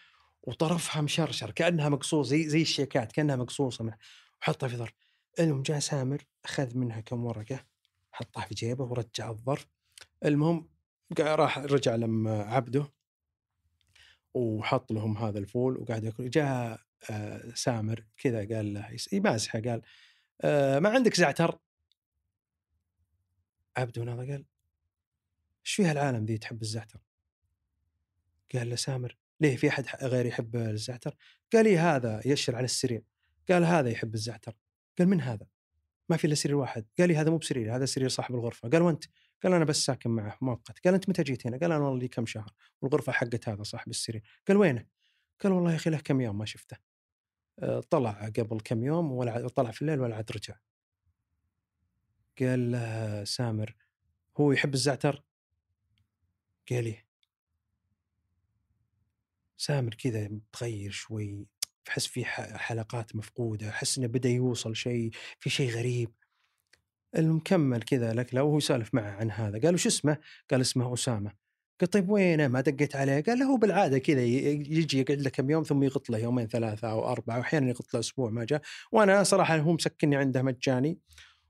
[0.44, 3.94] وطرفها مشرشر كأنها مقصوص زي زي الشيكات كأنها مقصوصة
[4.42, 4.94] وحطها في ظرف.
[5.40, 7.66] المهم جاء سامر أخذ منها كم ورقة
[8.12, 9.68] حطها في جيبه ورجع الظرف.
[10.26, 10.70] المهم
[11.20, 12.94] راح رجع لما عبده
[14.34, 16.30] وحط لهم هذا الفول وقاعد ياكل.
[16.30, 16.80] جاء
[17.54, 19.82] سامر كذا قال له يمازحه قال
[20.42, 21.60] آه، ما عندك زعتر؟
[23.78, 24.46] عبده ناظر قال
[25.66, 27.00] إيش فيها العالم ذي تحب الزعتر؟
[28.54, 31.16] قال له سامر ليه في أحد غير يحب الزعتر؟
[31.54, 33.04] قال لي هذا يشر على السرير.
[33.50, 34.56] قال هذا يحب الزعتر.
[35.00, 35.48] قال من هذا؟
[36.10, 36.86] ما في إلا سرير واحد.
[37.00, 38.70] قال لي هذا مو بسرير هذا سرير صاحب الغرفة.
[38.70, 39.04] قال وأنت؟
[39.44, 40.80] قال أنا بس ساكن معه مؤقت.
[40.86, 43.90] قال أنت متى جيت هنا؟ قال أنا والله لي كم شهر والغرفة حقت هذا صاحب
[43.90, 44.24] السرير.
[44.48, 44.86] قال وينه؟
[45.40, 46.76] قال والله يا أخي له كم يوم ما شفته.
[46.76, 46.87] آه،
[47.90, 50.56] طلع قبل كم يوم ولا طلع في الليل ولا عاد رجع.
[52.40, 53.76] قال له سامر
[54.38, 55.24] هو يحب الزعتر؟
[56.70, 56.98] قال لي
[59.58, 61.48] سامر كذا متغير شوي
[61.90, 62.26] أحس في
[62.58, 66.12] حلقات مفقودة أحس إنه بدأ يوصل شيء في شيء غريب.
[67.16, 69.62] المكمل كذا لك لو هو يسولف معه عن هذا.
[69.62, 70.18] قال وش اسمه؟
[70.52, 71.47] قال اسمه أسامة.
[71.82, 75.50] قال طيب وينه ما دقيت عليه؟ قال له هو بالعادة كذا يجي يقعد له كم
[75.50, 78.62] يوم ثم يغط له يومين ثلاثة أو أربعة واحيانا يغط له أسبوع ما جاء
[78.92, 81.00] وأنا صراحة هو مسكني عنده مجاني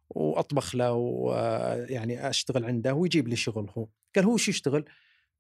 [0.10, 4.86] وأطبخ له ويعني أشتغل عنده ويجيب لي شغل هو قال هو وش يشتغل؟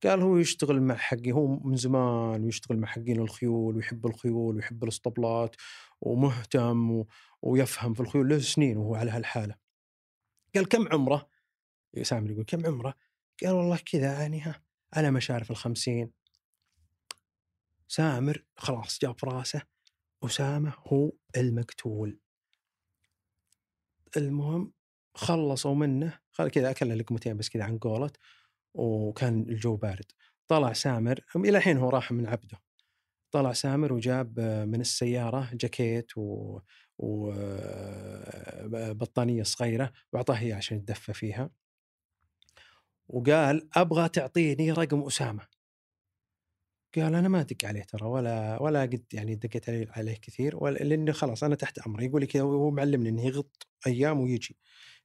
[0.03, 4.83] قال هو يشتغل مع حقي هو من زمان ويشتغل مع حقين الخيول ويحب الخيول ويحب
[4.83, 5.55] الأسطبلات
[6.01, 7.07] ومهتم و...
[7.41, 9.55] ويفهم في الخيول له سنين وهو على هالحالة.
[10.55, 11.29] قال كم عمره؟
[12.01, 12.93] سامر يقول كم عمره؟
[13.43, 14.66] قال والله كذا يعني ها
[14.97, 16.11] على مشارف الخمسين.
[17.87, 19.61] سامر خلاص جاب راسه
[20.23, 22.19] أسامة هو المقتول.
[24.17, 24.73] المهم
[25.15, 28.11] خلصوا منه خل كذا أكل لقمتين بس كذا عن قولة
[28.73, 30.11] وكان الجو بارد.
[30.47, 32.57] طلع سامر إلى الحين هو راح من عبده.
[33.31, 36.59] طلع سامر وجاب من السيارة جاكيت و
[38.63, 41.49] وبطانيه صغيرة وأعطاه إياه عشان يتدفى فيها.
[43.09, 45.47] وقال أبغى تعطيني رقم أسامة.
[46.95, 51.11] قال أنا ما أدق عليه ترى ولا ولا قد يعني دقيت عليه, عليه كثير لأنه
[51.11, 54.57] خلاص أنا تحت امره يقول لي كذا وهو معلمني إنه يغط أيام ويجي.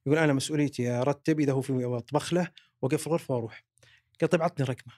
[0.05, 2.47] يقول أنا مسؤوليتي ارتب إذا هو في أطبخ له
[2.81, 3.63] واقفل الغرفه وأروح.
[4.21, 4.93] قال طيب عطني رقمه.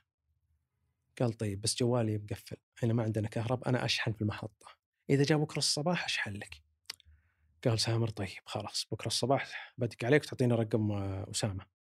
[1.19, 2.57] قال طيب بس جوالي مقفل.
[2.77, 4.67] إحنا ما عندنا كهرب أنا أشحن في المحطة.
[5.09, 6.61] إذا جاء بكرة الصباح أشحن لك.
[7.65, 11.74] قال سامر طيب خلاص بكرة الصباح بدق عليك تعطيني رقم أسامة.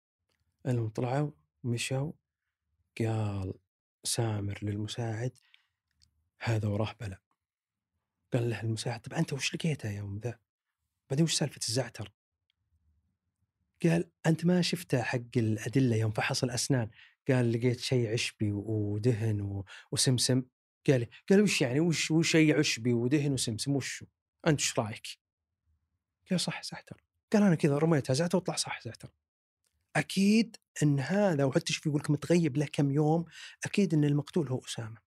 [0.67, 1.31] المهم طلعوا
[1.63, 2.11] ومشوا
[2.99, 3.53] قال
[4.03, 5.31] سامر للمساعد
[6.39, 7.21] هذا وراه بلاء
[8.33, 10.39] قال له المساعد طب أنت وش لقيته يوم ذا؟
[11.09, 12.11] بعدين وش سالفة الزعتر؟
[13.83, 16.89] قال أنت ما شفته حق الأدلة يوم فحص الأسنان
[17.27, 20.43] قال لقيت شيء عشبي ودهن وسمسم
[20.87, 24.05] قال قال وش يعني وش وش شيء عشبي ودهن وسمسم وشو؟
[24.47, 25.07] أنت إيش رأيك؟
[26.29, 29.11] قال صح زعتر قال أنا كذا رميتها زعتر وطلع صح زعتر
[29.95, 33.25] أكيد إن هذا وحتى شوف يقول لك متغيب له كم يوم
[33.65, 34.97] أكيد إن المقتول هو أسامة.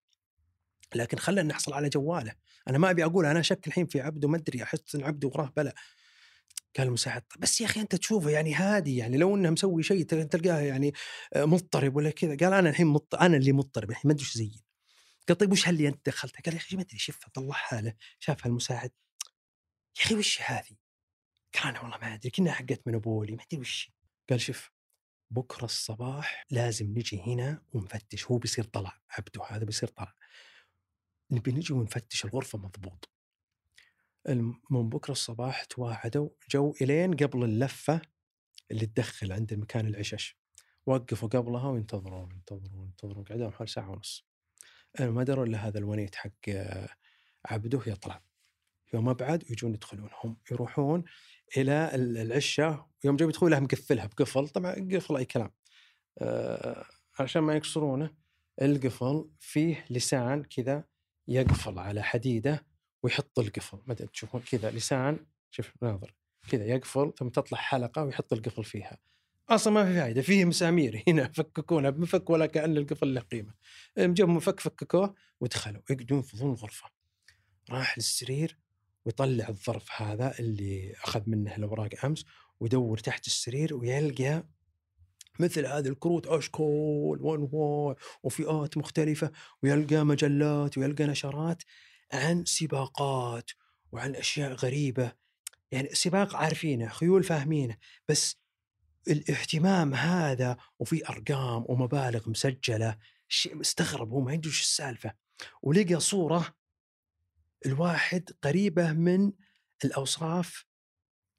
[0.95, 2.33] لكن خلينا نحصل على جواله.
[2.69, 5.53] أنا ما أبي أقول أنا شك الحين في عبده ما أدري أحس إن عبده وراه
[5.57, 5.75] بلا.
[6.79, 10.05] قال المساعد "طيب بس يا أخي أنت تشوفه يعني هادي يعني لو إنه مسوي شيء
[10.05, 10.93] تلقاه يعني
[11.33, 12.37] آه، مضطرب ولا كذا.
[12.37, 14.65] قال أنا الحين مضطرب أنا اللي مضطرب الحين ما أدري إيش زيي
[15.29, 18.47] قال طيب وش اللي أنت دخلته؟ قال يا أخي ما أدري شفها طلعها له شافها
[18.49, 18.91] المساعد
[19.99, 20.77] يا أخي وش هذه؟
[21.55, 23.91] قال أنا والله ما أدري كنا حقت منوبولي ما أدري وش.
[24.31, 24.71] قال شوف
[25.31, 30.15] بكرة الصباح لازم نجي هنا ونفتش هو بيصير طلع عبده هذا بيصير طلع.
[31.31, 33.11] نبي نجي ونفتش الغرفة مضبوط.
[34.71, 38.03] من بكرة الصباح تواعدوا جو إلين قبل اللفة
[38.71, 40.37] اللي تدخل عند مكان العشش.
[40.87, 44.27] وقفوا قبلها وينتظرون ينتظرون ينتظرون قعدوا حوالي ساعة ونص.
[45.01, 46.89] ما دروا إلا هذا الونيت حق آه،
[47.45, 48.23] عبده يطلع.
[48.95, 51.05] يوم أبعد ويجون يدخلون هم يروحون
[51.57, 55.51] إلى ال- العشه يوم جاوا يدخلون لها مقفلها بقفل طبعا قفل أي كلام.
[56.19, 56.85] آه،
[57.19, 58.15] عشان ما يكسرونه
[58.63, 60.85] القفل فيه لسان كذا
[61.29, 62.67] يقفل على حديده
[63.03, 63.79] ويحط القفل.
[63.87, 66.15] ما تشوفون كذا لسان شوف ناظر
[66.51, 68.99] كذا يقفل ثم تطلع حلقة ويحط القفل فيها.
[69.49, 73.55] أصلا ما في فائده فيه مسامير هنا فككونها بمفك ولا كأن القفل له قيمة.
[73.99, 76.91] جابوا مفك فككوه ودخلوا يقعدون ينفضون الغرفة.
[77.71, 78.59] راح للسرير
[79.05, 82.25] ويطلع الظرف هذا اللي أخذ منه الأوراق أمس
[82.61, 84.45] ويدور تحت السرير ويلقى
[85.41, 89.31] مثل هذه الكروت اشكال وانواع وفئات مختلفة
[89.63, 91.63] ويلقى مجلات ويلقى نشرات
[92.13, 93.51] عن سباقات
[93.93, 95.13] وعن أشياء غريبة.
[95.71, 97.77] يعني سباق عارفينه خيول فاهمينه
[98.09, 98.37] بس
[99.09, 105.15] الاهتمام هذا وفي أرقام ومبالغ مسجلة شيء مستغرب هو ما إيش السالفة.
[105.63, 106.55] ولقى صورة
[107.67, 109.33] الواحد قريبة من
[109.85, 110.67] الأوصاف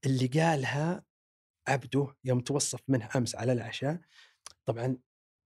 [0.06, 1.04] اللي قالها
[1.68, 4.00] عبده يوم توصف منه أمس على العشاء.
[4.66, 4.98] طبعا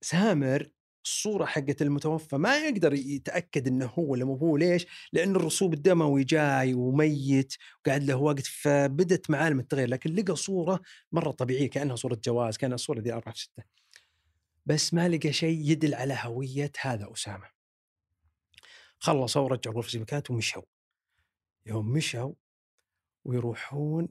[0.01, 0.71] سامر
[1.05, 6.23] الصورة حقت المتوفى ما يقدر يتأكد إنه هو ولا مو هو ليش؟ لأن الرسوب الدموي
[6.23, 12.19] جاي وميت وقاعد له وقت فبدت معالم التغير لكن لقى صورة مرة طبيعية كأنها صورة
[12.23, 13.63] جواز كأنها الصورة دي 4 في 6
[14.65, 17.58] بس ما لقى شيء يدل على هوية هذا أسامة.
[18.99, 20.63] خلصوا ورجعوا ما كانت ومشوا
[21.65, 22.33] يوم مشوا
[23.25, 24.07] ويروحون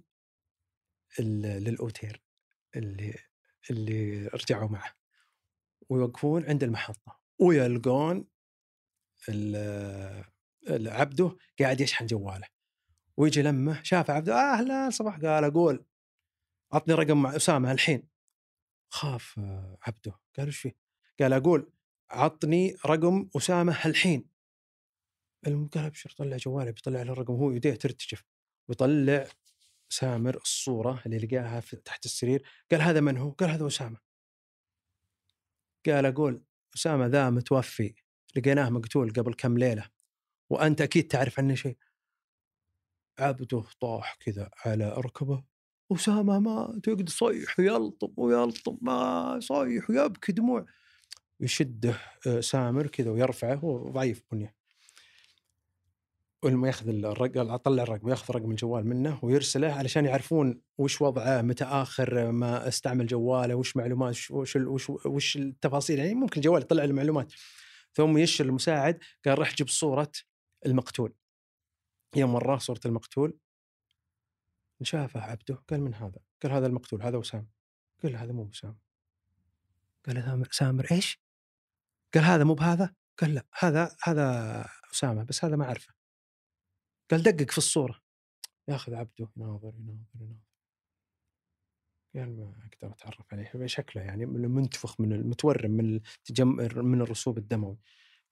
[1.19, 2.23] للاوتير
[2.77, 3.15] اللي
[3.71, 4.95] اللي رجعوا معه.
[5.89, 8.29] ويوقفون عند المحطة ويلقون
[10.71, 12.47] عبده قاعد يشحن جواله.
[13.17, 15.15] ويجي لمه شاف عبده أهلا صباح.
[15.15, 15.85] قال أقول
[16.73, 18.09] عطني رقم مع أسامة الحين.
[18.89, 19.39] خاف
[19.83, 20.21] عبده.
[20.37, 20.77] قال إيش فيه؟
[21.21, 21.73] قال أقول
[22.11, 24.38] عطني رقم أسامة الحين.
[25.47, 28.25] ابشر طلع جواله بيطلع له الرقم هو يديه ترتجف
[28.69, 29.29] ويطلع
[29.89, 33.99] سامر الصورة اللي لقاها تحت السرير قال هذا من هو؟ قال هذا اسامه
[35.87, 37.95] قال أقول اسامه ذا متوفي
[38.37, 39.91] لقيناه مقتول قبل كم ليلة
[40.51, 41.79] وأنت أكيد تعرف عنه شيء.
[43.19, 45.45] عبده طاح كذا على ركبه
[45.93, 50.67] اسامه ما تقعد يصيح ويلطم ويلطم ما يصيح ويبكي دموع.
[51.41, 54.58] يشده آه، سامر كذا ويرفعه هو ضعيف بنية.
[56.43, 61.65] ولما ياخذ الرقم طلع الرقم ياخذ رقم الجوال منه ويرسله علشان يعرفون وش وضعه متى
[61.65, 67.33] آخر ما استعمل جواله وش معلومات وش وش, وش, التفاصيل يعني ممكن الجوال يطلع المعلومات
[67.93, 70.13] ثم يشر المساعد قال راح جيب صورة
[70.67, 71.15] المقتول
[72.17, 73.39] يوم وراه صورة المقتول
[74.83, 77.49] شافه عبده قال من هذا؟ قال هذا المقتول هذا وسام
[78.03, 78.79] قال هذا مو وسام
[80.07, 81.21] قال سامر إيش؟
[82.15, 85.98] قال هذا مو بهذا؟ قال لا هذا هذا اسامه بس هذا ما أعرفه
[87.11, 88.01] قال دقق في الصورة.
[88.69, 90.49] ياخذ عبده يناظر يناظر يناظر.
[92.15, 93.67] قال ما أقدر أتعرف عليه.
[93.67, 97.79] شكله يعني من المنتفخ من المتورم من التجمر من الرسوب الدموي.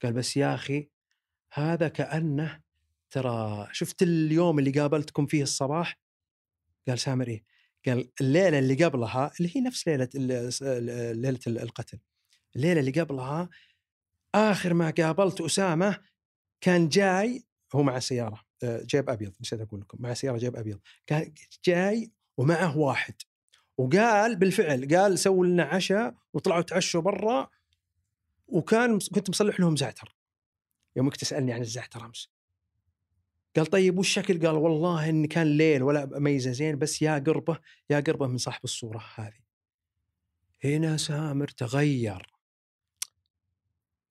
[0.03, 0.89] قال بس يا أخي
[1.53, 2.61] هذا كأنه
[3.09, 5.99] ترى شفت اليوم اللي قابلتكم فيه الصباح؟
[6.87, 7.43] قال سامر إيه؟
[7.85, 10.09] قال الليلة اللي قبلها اللي هي نفس ليلة
[11.13, 11.99] ليلة القتل.
[12.55, 13.49] الليلة اللي قبلها
[14.35, 16.03] آخر ما قابلت أسامة
[16.61, 18.46] كان جاي هو مع سيارة.
[18.63, 21.33] جيب أبيض نسيت أقول لكم مع سيارة جيب أبيض كان
[21.65, 23.13] جاي ومعه واحد
[23.77, 27.49] وقال بالفعل قال سووا لنا عشاء وطلعوا تعشوا برا
[28.47, 30.15] وكان كنت مصلح لهم زعتر
[30.95, 32.29] يومك تسألني عن الزعتر أمس
[33.57, 37.59] قال طيب وش الشكل؟ قال والله إن كان ليل ولا ميزة زين بس يا قربه
[37.89, 39.39] يا قربه من صاحب الصورة هذه.
[40.63, 42.27] هنا سامر تغير.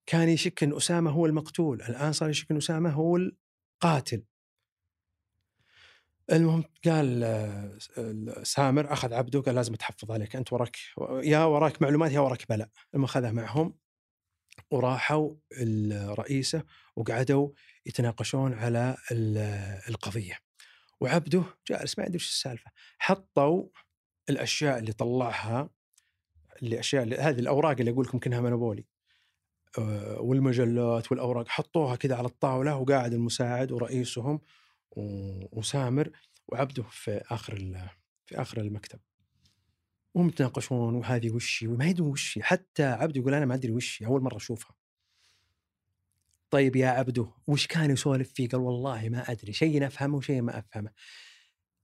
[0.05, 4.23] كان يشك إن أسامة هو المقتول، الآن صار يشك إن أسامة هو القاتل.
[6.31, 7.77] المهم قال آه،
[8.43, 10.77] سامر أخذ عبده قال لازم تحفظ عليك أنت وراك
[11.23, 12.69] يا وراك معلومات يا وراك بلاء.
[12.93, 13.77] المهم أخذها معهم
[14.71, 16.63] وراحوا الرئيسة
[16.95, 17.49] وقعدوا
[17.85, 18.97] يتناقشون على
[19.89, 20.39] القضية.
[21.01, 23.63] وعبده جالس ما ادري وش السالفة حطوا
[24.29, 25.69] الأشياء اللي طلعها
[26.63, 28.85] اللي أشياء اللي هذه الأوراق اللي أقول لكم كأنها منابولي
[29.79, 34.39] آه، والمجلات والأوراق حطوها كذا على الطاولة وقاعد المساعد ورئيسهم
[35.51, 36.11] وسامر
[36.47, 37.57] وعبده في آخر
[38.25, 38.99] في آخر المكتب.
[40.13, 44.21] وهم يتناقشون وهذه وشي وما يدرون وشي حتى عبده يقول أنا ما أدري وشي أول
[44.21, 44.75] مرة أشوفها.
[46.49, 50.59] طيب يا عبده وش كان يسولف فيه؟ قال والله ما أدري شيء أفهمه وشيء ما
[50.59, 50.91] أفهمه.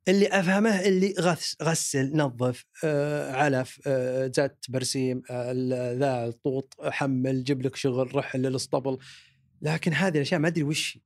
[0.08, 5.52] اللي أفهمه اللي غس غسل نظف آه علف آه زت برسيم آه
[5.94, 8.98] ذا الطوط حمل جيب لك شغل رحل للاسطبل
[9.62, 11.00] لكن هذه الأشياء ما أدري وش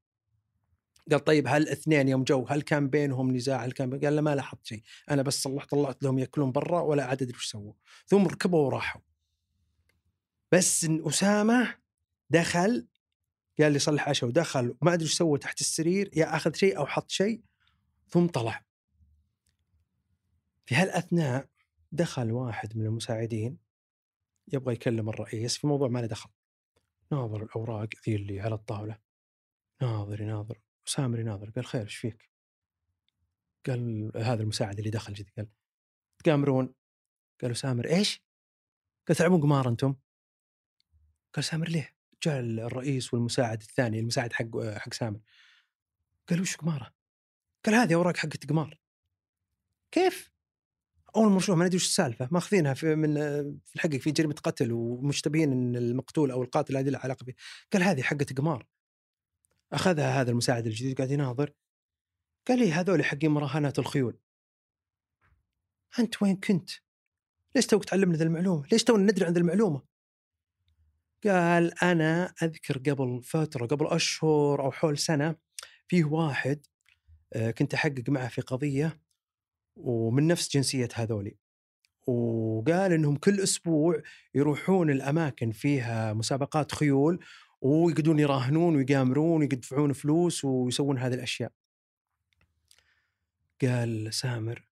[1.11, 4.35] قال طيب هل اثنين يوم جو هل كان بينهم نزاع هل كان قال لا ما
[4.35, 4.83] لاحظت شيء.
[5.11, 7.73] أنا بس صلحت طلعت لهم يأكلون برا ولا عاد ادري وش سووا.
[8.05, 9.01] ثم ركبوا وراحوا.
[10.51, 11.75] بس إن أسامة
[12.29, 12.87] دخل
[13.59, 16.85] قال لي صلح عشاء ودخل وما أدري إيش سوى تحت السرير يا أخذ شيء أو
[16.85, 17.41] حط شيء
[18.09, 18.65] ثم طلع.
[20.65, 21.47] في هالأثناء
[21.91, 23.57] دخل واحد من المساعدين
[24.53, 26.29] يبغى يكلم الرئيس في موضوع ما له دخل.
[27.11, 28.97] ناظر الأوراق ذي اللي على الطاولة.
[29.81, 30.21] ناظر.
[30.21, 32.31] يناظر وسامر يناظر قال خير إيش فيك؟
[33.67, 35.47] قال هذا المساعد اللي دخل جدي قال
[36.19, 36.73] تقامرون
[37.41, 38.23] قالوا سامر إيش؟
[39.07, 39.95] قال تلعبون قمار أنتم؟
[41.33, 45.19] قال سامر ليه؟ جاء الرئيس والمساعد الثاني المساعد حق حق سامر
[46.29, 46.93] قال وش قمارة؟
[47.65, 48.79] قال هذه أوراق حقت قمار
[49.91, 50.31] كيف؟
[51.15, 53.13] أول مرة ما ندري وش السالفة ماخذينها في من
[53.65, 57.33] في الحقيقة في جريمة قتل ومشتبهين إن المقتول أو القاتل هذه له علاقة به
[57.73, 58.67] قال هذه حقت قمار
[59.73, 61.53] أخذها هذا المساعد الجديد قاعد يناظر
[62.47, 64.19] قال لي هذول حقين مراهنات الخيول
[65.99, 66.69] أنت وين كنت؟
[67.55, 69.81] ليش توك تعلمنا ذا المعلومة؟ ليش تونا ندري عن ذا المعلومة؟
[71.23, 75.35] قال أنا أذكر قبل فترة قبل أشهر أو حول سنة
[75.87, 76.65] فيه واحد
[77.33, 79.01] آه، كنت أحقق معه في قضية
[79.75, 81.37] ومن نفس جنسية هذولي
[82.07, 84.01] وقال إنهم كل أسبوع
[84.35, 87.19] يروحون الأماكن فيها مسابقات خيول
[87.61, 91.51] ويقعدون يراهنون ويقامرون ويدفعون فلوس ويسوون هذه الأشياء.
[93.61, 94.67] قال سامر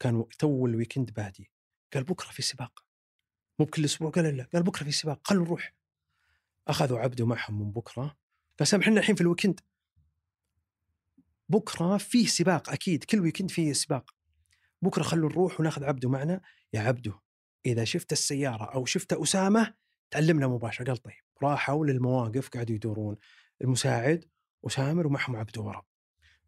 [0.00, 1.50] كان تو ال weekend بادي.
[1.94, 2.84] قال بكرة في سباق
[3.58, 5.74] مو بكل أسبوع قال لا قال بكرة في سباق خلوا نروح.
[6.68, 8.16] أخذوا عبده معهم من بكرة.
[8.58, 9.60] قال سامر إحنا الحين في ال weekend.
[11.48, 14.14] بكرة فيه سباق أكيد كل ويكند فيه سباق.
[14.82, 16.40] بكرة خلوا نروح وناخذ عبده معنا.
[16.72, 17.20] يا عبده
[17.66, 19.74] إذا شفت السيارة أو شفت أسامة
[20.10, 20.84] تعلمنا مباشرة.
[20.86, 21.25] قال طيب.
[21.42, 23.16] راحوا للمواقف قاعدوا يدورون.
[23.62, 24.24] المساعد
[24.62, 25.82] وسامر ومعهم عبده ورا.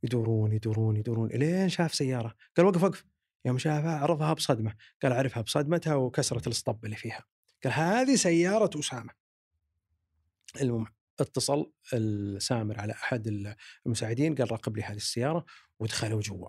[0.03, 2.35] يدورون يدورون يدورون إلين شاف سيارة.
[2.57, 3.05] قال وقف وقف.
[3.45, 4.75] يوم شافها عرفها بصدمة.
[5.03, 7.25] قال أعرفها بصدمتها وكسرت الاسطب اللي فيها.
[7.65, 9.11] قال هذه سيارة أسامة.
[10.61, 10.87] المهم
[11.21, 13.55] اتصل السامر على أحد
[13.87, 15.45] المساعدين قال راقب لي هذه السيارة
[15.81, 16.49] ودخلوا جوا.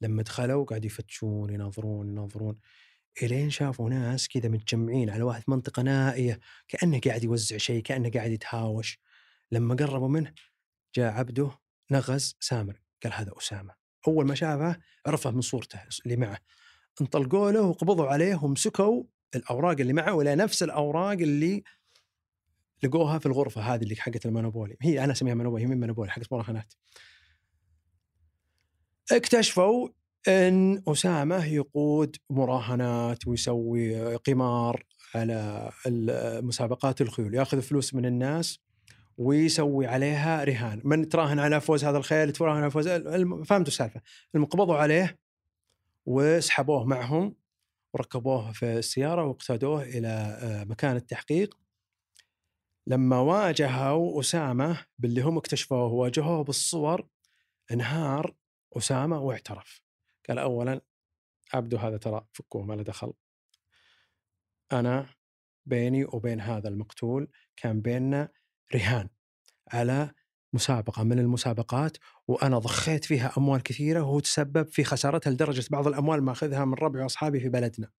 [0.00, 2.58] لما دخلوا قاعد يفتشون يناظرون يناظرون.
[3.22, 8.30] إلين شافوا ناس كذا متجمعين على واحد منطقة نائية كأنه قاعد يوزع شيء كأنه قاعد
[8.30, 8.98] يتهاوش.
[9.52, 10.34] لما قربوا منه
[10.94, 11.50] جاء عبده
[11.90, 13.74] نغز سامر قال هذا أسامة.
[14.08, 16.38] أول ما شافه عرفه من صورته اللي معه.
[17.00, 19.04] انطلقوا له وقبضوا عليه ومسكوا
[19.34, 21.62] الأوراق اللي معه ولا نفس الأوراق اللي
[22.82, 24.76] لقوها في الغرفة هذه اللي حقت المونوبولي.
[24.82, 26.72] هي أنا أسميها مونوبولي هي من مونوبولي حقت مراهنات
[29.12, 29.88] اكتشفوا
[30.28, 35.70] أن أسامة يقود مراهنات ويسوي قمار على
[36.42, 38.58] مسابقات الخيول ياخذ فلوس من الناس
[39.18, 40.80] ويسوي عليها رهان.
[40.84, 44.00] من تراهن على فوز هذا الخيل تراهن على فوز فهمتوا السالفة.
[44.34, 45.18] المقبضوا عليه
[46.06, 47.36] وسحبوه معهم
[47.94, 51.58] وركبوه في السيارة واقتادوه إلى آه، مكان التحقيق.
[52.86, 57.06] لما واجهوا أسامة باللي هم اكتشفوه واجهوه بالصور
[57.72, 58.34] انهار
[58.76, 59.82] أسامة واعترف.
[60.28, 60.80] قال اولا
[61.54, 63.12] عبده هذا ترى فكوه ما له دخل.
[64.72, 65.06] أنا
[65.66, 68.28] بيني وبين هذا المقتول كان بيننا
[68.74, 69.08] رهان
[69.72, 70.10] على
[70.52, 71.96] مسابقة من المسابقات
[72.28, 76.74] وأنا ضخيت فيها أموال كثيرة وهو تسبب في خسارتها لدرجة بعض الأموال ما أخذها من
[76.74, 77.90] ربعي وأصحابي في بلدنا.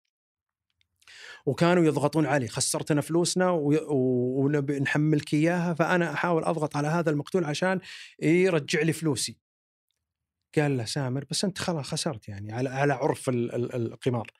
[1.46, 7.80] وكانوا يضغطون علي خسرتنا فلوسنا ونحملك إياها فأنا أحاول أضغط على هذا المقتول عشان
[8.22, 9.41] يرجع لي فلوسي.
[10.58, 14.30] قال له سامر بس أنت خلاص خسرت يعني على على عرف القمار.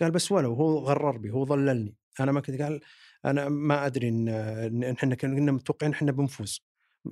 [0.00, 2.80] قال بس ولو هو غرر بي هو ضللني أنا ما كنت قال
[3.24, 6.66] أنا ما أدري إن إحنا كنا متوقعين إحنا بنفوز.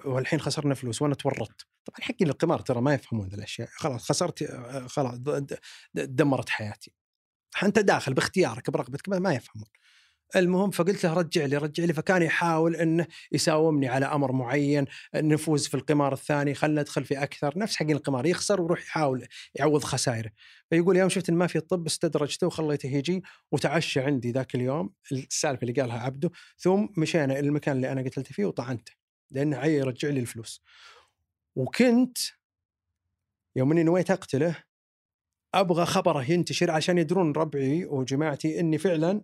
[0.04, 1.66] والحين خسرنا فلوس وأنا تورطت.
[1.84, 3.68] طبعا حقين القمار ترى ما يفهمون ذي الأشياء.
[3.72, 5.58] خلاص خسرت آه، خلاص د-
[5.94, 6.92] د- دمرت حياتي.
[7.62, 9.68] أنت داخل باختيارك برغبتك ما يفهمون.
[10.36, 15.66] المهم فقلت له رجع لي رجع لي فكان يحاول انه يساومني على أمر معين نفوز
[15.66, 20.30] في القمار الثاني خلنا ندخل في أكثر نفس حق القمار يخسر ويروح يحاول يعوض خسائره
[20.70, 23.22] فيقول يوم شفت ان ما في الطب استدرجته وخليته يجي
[23.52, 28.32] وتعشى عندي ذاك اليوم السالفة اللي قالها عبده ثم مشينا إلى المكان اللي أنا قتلت
[28.32, 28.92] فيه وطعنته
[29.30, 30.62] لأنه عي يرجع لي الفلوس.
[31.56, 32.18] وكنت
[33.56, 34.56] يوم إني نويت أقتله
[35.54, 39.22] أبغى خبره ينتشر عشان يدرون ربعي وجماعتي إني فعلا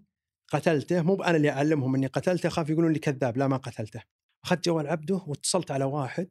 [0.49, 3.37] قتلته مو أنا اللي أعلمهم إني قتلته خاف يقولون لي كذاب.
[3.37, 4.03] لا ما قتلته.
[4.45, 6.29] أخذت جوال عبده واتصلت على واحد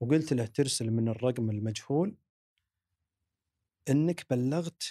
[0.00, 2.16] وقلت له ترسل من الرقم المجهول
[3.90, 4.82] إنك بلغت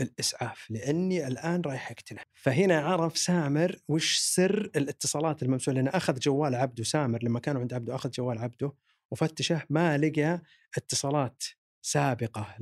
[0.00, 2.20] الإسعاف لأني الآن رايح أقتله.
[2.32, 5.74] فهنا عرف سامر وش سر الاتصالات الممسوحة.
[5.74, 8.72] لأنه أخذ جوال عبده سامر لما كانوا عند عبده أخذ جوال عبده
[9.10, 10.42] وفتشه ما لقى
[10.76, 11.44] اتصالات
[11.82, 12.56] سابقة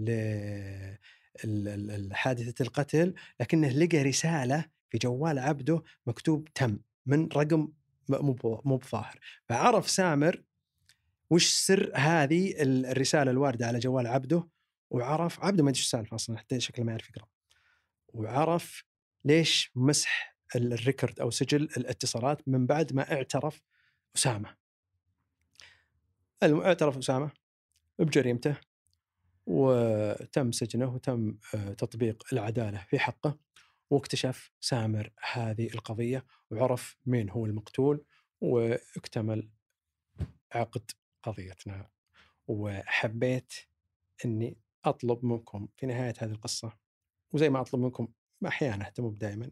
[1.45, 7.69] لحادثه القتل لكنه لقى رسالة في جوال عبده مكتوب تم من رقم
[8.09, 9.19] مو مو بظاهر.
[9.49, 10.43] فعرف سامر
[11.31, 14.49] وش سر هذه الرسالة الواردة على جوال عبده
[14.91, 17.27] وعرف عبده ما ادري السالفة أصلا حتى شكله ما يعرف يقرأ.
[18.09, 18.85] وعرف
[19.25, 23.61] ليش مسح ال- الريكورد أو سجل الاتصالات من بعد ما اعترف
[24.17, 24.57] أسامة.
[26.43, 27.31] اعترف أسامة
[27.99, 28.57] بجريمته
[29.47, 33.39] وتم سجنه وتم آه، تطبيق العدالة في حقه.
[33.91, 38.05] واكتشف سامر هذه القضية وعرف مين هو المقتول
[38.41, 39.51] واكتمل
[40.53, 40.91] عقد
[41.23, 41.89] قضيتنا.
[42.49, 43.53] وحبيت
[44.25, 46.73] إني أطلب منكم في نهاية هذه القصة
[47.33, 48.09] وزي ما أطلب منكم
[48.47, 49.51] أحيانا مو دائما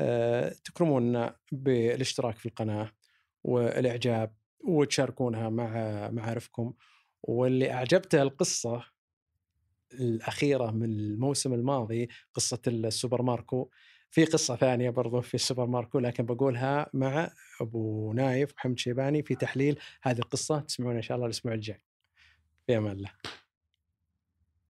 [0.00, 2.92] أه تكرمونا بالاشتراك في القناة
[3.44, 5.70] والإعجاب وتشاركونها مع
[6.10, 6.74] معارفكم.
[7.22, 8.84] واللي أعجبته القصة
[9.94, 13.70] الأخيرة من الموسم الماضي قصة السوبر ماركو.
[14.10, 17.30] في قصة ثانية برضو في السوبر ماركو لكن بقولها مع
[17.60, 20.60] أبو نايف وحمد شيباني في تحليل هذه القصة.
[20.60, 21.80] تسمعون إن شاء الله الأسبوع الجاي.
[22.66, 23.10] في أمان الله.